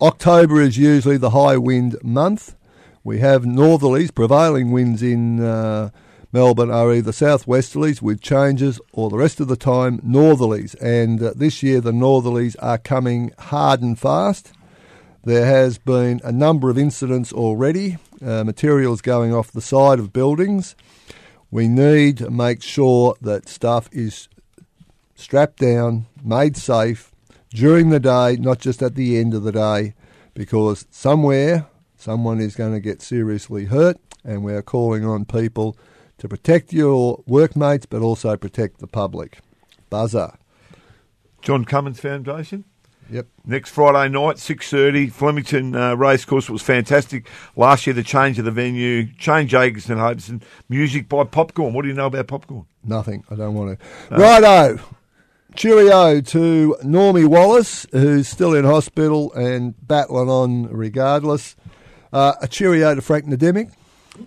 October 0.00 0.60
is 0.60 0.78
usually 0.78 1.16
the 1.16 1.30
high 1.30 1.56
wind 1.56 1.96
month. 2.02 2.56
We 3.02 3.18
have 3.18 3.44
northerlies, 3.44 4.14
prevailing 4.14 4.72
winds 4.72 5.02
in 5.02 5.40
uh, 5.40 5.90
Melbourne 6.32 6.70
are 6.70 6.92
either 6.92 7.10
southwesterlies 7.10 8.00
with 8.00 8.20
changes 8.20 8.80
or 8.92 9.10
the 9.10 9.16
rest 9.16 9.40
of 9.40 9.48
the 9.48 9.56
time 9.56 9.98
northerlies. 10.00 10.80
And 10.80 11.20
uh, 11.22 11.32
this 11.34 11.62
year 11.62 11.80
the 11.80 11.92
northerlies 11.92 12.54
are 12.60 12.78
coming 12.78 13.32
hard 13.38 13.82
and 13.82 13.98
fast. 13.98 14.52
There 15.24 15.44
has 15.44 15.76
been 15.76 16.20
a 16.22 16.32
number 16.32 16.70
of 16.70 16.78
incidents 16.78 17.32
already, 17.32 17.98
uh, 18.24 18.44
materials 18.44 19.02
going 19.02 19.34
off 19.34 19.50
the 19.50 19.60
side 19.60 19.98
of 19.98 20.12
buildings. 20.12 20.76
We 21.50 21.66
need 21.66 22.18
to 22.18 22.30
make 22.30 22.62
sure 22.62 23.16
that 23.20 23.48
stuff 23.48 23.88
is 23.90 24.28
strapped 25.16 25.58
down, 25.58 26.06
made 26.24 26.56
safe 26.56 27.12
during 27.50 27.90
the 27.90 28.00
day, 28.00 28.36
not 28.36 28.60
just 28.60 28.82
at 28.82 28.94
the 28.94 29.18
end 29.18 29.34
of 29.34 29.42
the 29.42 29.52
day, 29.52 29.94
because 30.32 30.86
somewhere 30.90 31.66
someone 31.96 32.40
is 32.40 32.54
going 32.54 32.72
to 32.72 32.80
get 32.80 33.02
seriously 33.02 33.66
hurt, 33.66 33.98
and 34.24 34.44
we're 34.44 34.62
calling 34.62 35.04
on 35.04 35.24
people 35.24 35.76
to 36.20 36.28
protect 36.28 36.72
your 36.72 37.22
workmates 37.26 37.84
but 37.86 38.00
also 38.00 38.36
protect 38.36 38.78
the 38.78 38.86
public. 38.86 39.40
Buzzer. 39.90 40.34
John 41.42 41.64
Cummins 41.64 41.98
Foundation. 41.98 42.64
Yep. 43.10 43.26
Next 43.44 43.70
Friday 43.70 44.08
night, 44.12 44.38
six 44.38 44.70
thirty, 44.70 45.08
Flemington 45.08 45.74
uh, 45.74 45.96
Racecourse 45.96 46.48
was 46.48 46.62
fantastic. 46.62 47.26
Last 47.56 47.84
year, 47.84 47.94
the 47.94 48.04
change 48.04 48.38
of 48.38 48.44
the 48.44 48.52
venue, 48.52 49.12
change 49.14 49.52
and 49.52 49.98
Hobson, 49.98 50.42
music 50.68 51.08
by 51.08 51.24
Popcorn. 51.24 51.72
What 51.74 51.82
do 51.82 51.88
you 51.88 51.94
know 51.94 52.06
about 52.06 52.28
Popcorn? 52.28 52.66
Nothing. 52.84 53.24
I 53.28 53.34
don't 53.34 53.54
want 53.54 53.80
to. 53.80 54.14
Righto. 54.14 54.78
Cheerio 55.56 56.20
to 56.20 56.76
Normie 56.84 57.26
Wallace, 57.26 57.84
who's 57.90 58.28
still 58.28 58.54
in 58.54 58.64
hospital 58.64 59.32
and 59.32 59.74
battling 59.84 60.28
on 60.28 60.68
regardless. 60.68 61.56
Uh, 62.12 62.34
a 62.40 62.46
cheerio 62.46 62.94
to 62.94 63.02
Frank 63.02 63.24
Nademic. 63.24 63.72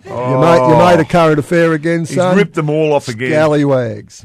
You, 0.04 0.10
made, 0.40 0.68
you 0.68 0.76
made 0.76 1.00
a 1.00 1.04
current 1.04 1.38
affair 1.38 1.72
again, 1.72 2.00
Oh. 2.02 2.04
He's 2.30 2.36
ripped 2.36 2.54
them 2.54 2.70
all 2.70 2.92
off 2.92 3.08
again. 3.08 3.30
Scallywags. 3.30 4.24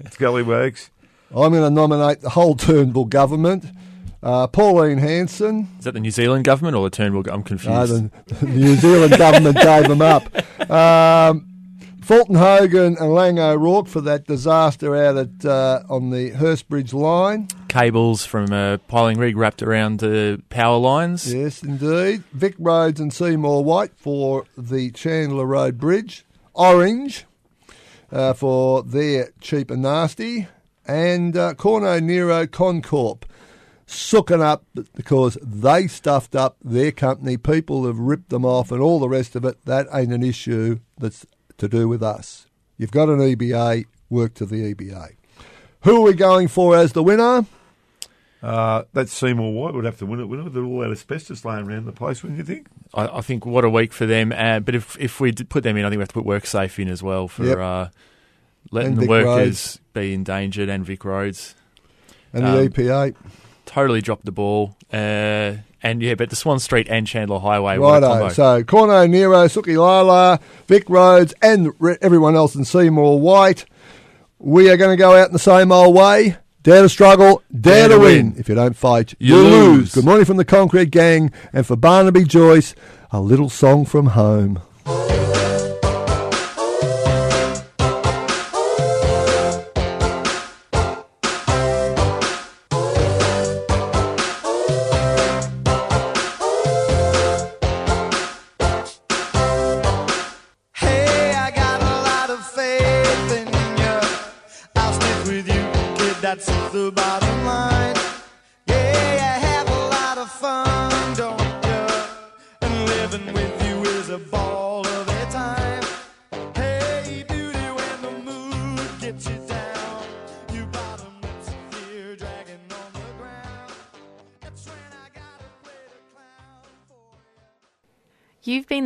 It's 0.00 0.14
scallywags. 0.14 0.90
I'm 1.30 1.50
going 1.52 1.62
to 1.62 1.70
nominate 1.70 2.20
the 2.20 2.30
whole 2.30 2.54
Turnbull 2.56 3.06
government. 3.06 3.64
Uh, 4.22 4.46
Pauline 4.46 4.98
Hanson. 4.98 5.68
Is 5.78 5.84
that 5.84 5.92
the 5.94 6.00
New 6.00 6.10
Zealand 6.12 6.44
government 6.44 6.76
or 6.76 6.84
the 6.88 6.90
Turnbull? 6.94 7.24
I'm 7.28 7.42
confused. 7.42 7.68
No, 7.70 7.86
the, 7.86 8.10
the 8.34 8.46
New 8.46 8.74
Zealand 8.76 9.16
government 9.18 9.56
gave 9.56 9.88
them 9.88 10.02
up. 10.02 10.24
Um, 10.70 11.48
Fulton 12.02 12.34
Hogan 12.34 12.96
and 12.98 13.14
Laing 13.14 13.38
O'Rourke 13.38 13.86
for 13.86 14.00
that 14.00 14.26
disaster 14.26 14.96
out 14.96 15.16
at 15.16 15.44
uh, 15.44 15.82
on 15.88 16.10
the 16.10 16.32
Hurstbridge 16.32 16.92
line. 16.92 17.46
Cables 17.68 18.26
from 18.26 18.52
a 18.52 18.78
piling 18.88 19.18
rig 19.18 19.36
wrapped 19.36 19.62
around 19.62 20.00
the 20.00 20.42
power 20.50 20.78
lines. 20.78 21.32
Yes, 21.32 21.62
indeed. 21.62 22.24
Vic 22.32 22.56
Roads 22.58 22.98
and 22.98 23.12
Seymour 23.12 23.62
Whyte 23.62 23.92
for 23.96 24.46
the 24.58 24.90
Chandler 24.90 25.46
Road 25.46 25.78
Bridge. 25.78 26.24
Orange 26.54 27.24
uh, 28.10 28.32
for 28.32 28.82
their 28.82 29.30
cheap 29.40 29.70
and 29.70 29.82
nasty. 29.82 30.48
And 30.84 31.36
uh, 31.36 31.54
Corno 31.54 32.00
Nero 32.00 32.46
Concorp 32.46 33.22
sooking 33.86 34.42
up 34.42 34.64
because 34.94 35.38
they 35.40 35.86
stuffed 35.86 36.34
up 36.34 36.56
their 36.64 36.90
company. 36.90 37.36
People 37.36 37.86
have 37.86 37.98
ripped 37.98 38.30
them 38.30 38.44
off 38.44 38.72
and 38.72 38.80
all 38.80 38.98
the 38.98 39.08
rest 39.08 39.36
of 39.36 39.44
it. 39.44 39.64
That 39.66 39.86
ain't 39.92 40.12
an 40.12 40.22
issue 40.22 40.80
that's 40.98 41.24
to 41.62 41.68
do 41.68 41.88
with 41.88 42.02
us. 42.02 42.46
You've 42.76 42.90
got 42.90 43.08
an 43.08 43.18
EBA, 43.20 43.86
work 44.10 44.34
to 44.34 44.46
the 44.46 44.74
EBA. 44.74 45.14
Who 45.82 45.96
are 45.98 46.00
we 46.02 46.14
going 46.14 46.48
for 46.48 46.76
as 46.76 46.92
the 46.92 47.02
winner? 47.02 47.46
Uh, 48.42 48.82
that 48.92 49.08
Seymour 49.08 49.52
Whyte 49.52 49.72
would 49.74 49.84
have 49.84 49.98
to 49.98 50.06
win 50.06 50.18
it, 50.18 50.24
wouldn't 50.26 50.48
it? 50.48 50.54
With 50.54 50.64
all 50.64 50.80
that 50.80 50.90
asbestos 50.90 51.44
laying 51.44 51.68
around 51.68 51.86
the 51.86 51.92
place, 51.92 52.22
wouldn't 52.24 52.38
you 52.38 52.44
think? 52.44 52.66
I, 52.92 53.18
I 53.18 53.20
think 53.20 53.46
what 53.46 53.64
a 53.64 53.70
week 53.70 53.92
for 53.92 54.04
them. 54.04 54.32
Uh, 54.32 54.58
but 54.58 54.74
if 54.74 54.98
if 54.98 55.20
we 55.20 55.32
put 55.32 55.62
them 55.62 55.76
in, 55.76 55.84
I 55.84 55.88
think 55.90 55.98
we 55.98 56.02
have 56.02 56.08
to 56.08 56.14
put 56.14 56.24
WorkSafe 56.26 56.80
in 56.80 56.88
as 56.88 57.02
well 57.04 57.28
for 57.28 57.44
Yep. 57.44 57.58
uh, 57.58 57.88
letting 58.72 58.96
the 58.96 59.02
Vic 59.02 59.10
workers 59.10 59.78
be 59.92 60.12
endangered 60.12 60.68
and 60.68 60.84
Vic 60.84 61.04
Roads 61.04 61.54
And 62.32 62.44
Um, 62.44 62.56
the 62.56 62.68
EPA. 62.68 63.14
totally 63.64 64.00
dropped 64.00 64.24
the 64.24 64.32
ball. 64.32 64.74
Uh, 64.92 65.58
and 65.82 66.02
yeah, 66.02 66.14
but 66.14 66.30
the 66.30 66.36
Swan 66.36 66.58
Street 66.60 66.86
and 66.90 67.06
Chandler 67.06 67.38
Highway. 67.38 67.78
Righto. 67.78 68.28
So 68.30 68.62
Corno, 68.64 69.06
Nero, 69.06 69.46
Suki 69.46 69.76
Lala, 69.76 70.40
Vic 70.68 70.88
Roads, 70.88 71.34
and 71.42 71.72
re- 71.78 71.96
everyone 72.00 72.36
else 72.36 72.54
in 72.54 72.64
Seymour 72.64 73.20
Whyte. 73.20 73.64
We 74.38 74.70
are 74.70 74.76
going 74.76 74.90
to 74.90 74.96
go 75.00 75.14
out 75.16 75.28
in 75.28 75.32
the 75.32 75.38
same 75.38 75.70
old 75.72 75.94
way. 75.94 76.36
Dare 76.62 76.82
to 76.82 76.88
struggle, 76.88 77.42
dare, 77.60 77.88
to 77.88 77.98
win. 77.98 78.34
If 78.38 78.48
you 78.48 78.54
don't 78.54 78.76
fight, 78.76 79.14
you, 79.18 79.34
You 79.36 79.42
lose. 79.42 79.52
lose. 79.78 79.94
Good 79.94 80.04
morning 80.04 80.24
from 80.24 80.36
the 80.36 80.44
Concrete 80.44 80.92
Gang, 80.92 81.32
and 81.52 81.66
for 81.66 81.74
Barnaby 81.74 82.22
Joyce, 82.24 82.74
a 83.10 83.20
little 83.20 83.50
song 83.50 83.84
from 83.84 84.06
home. 84.06 84.60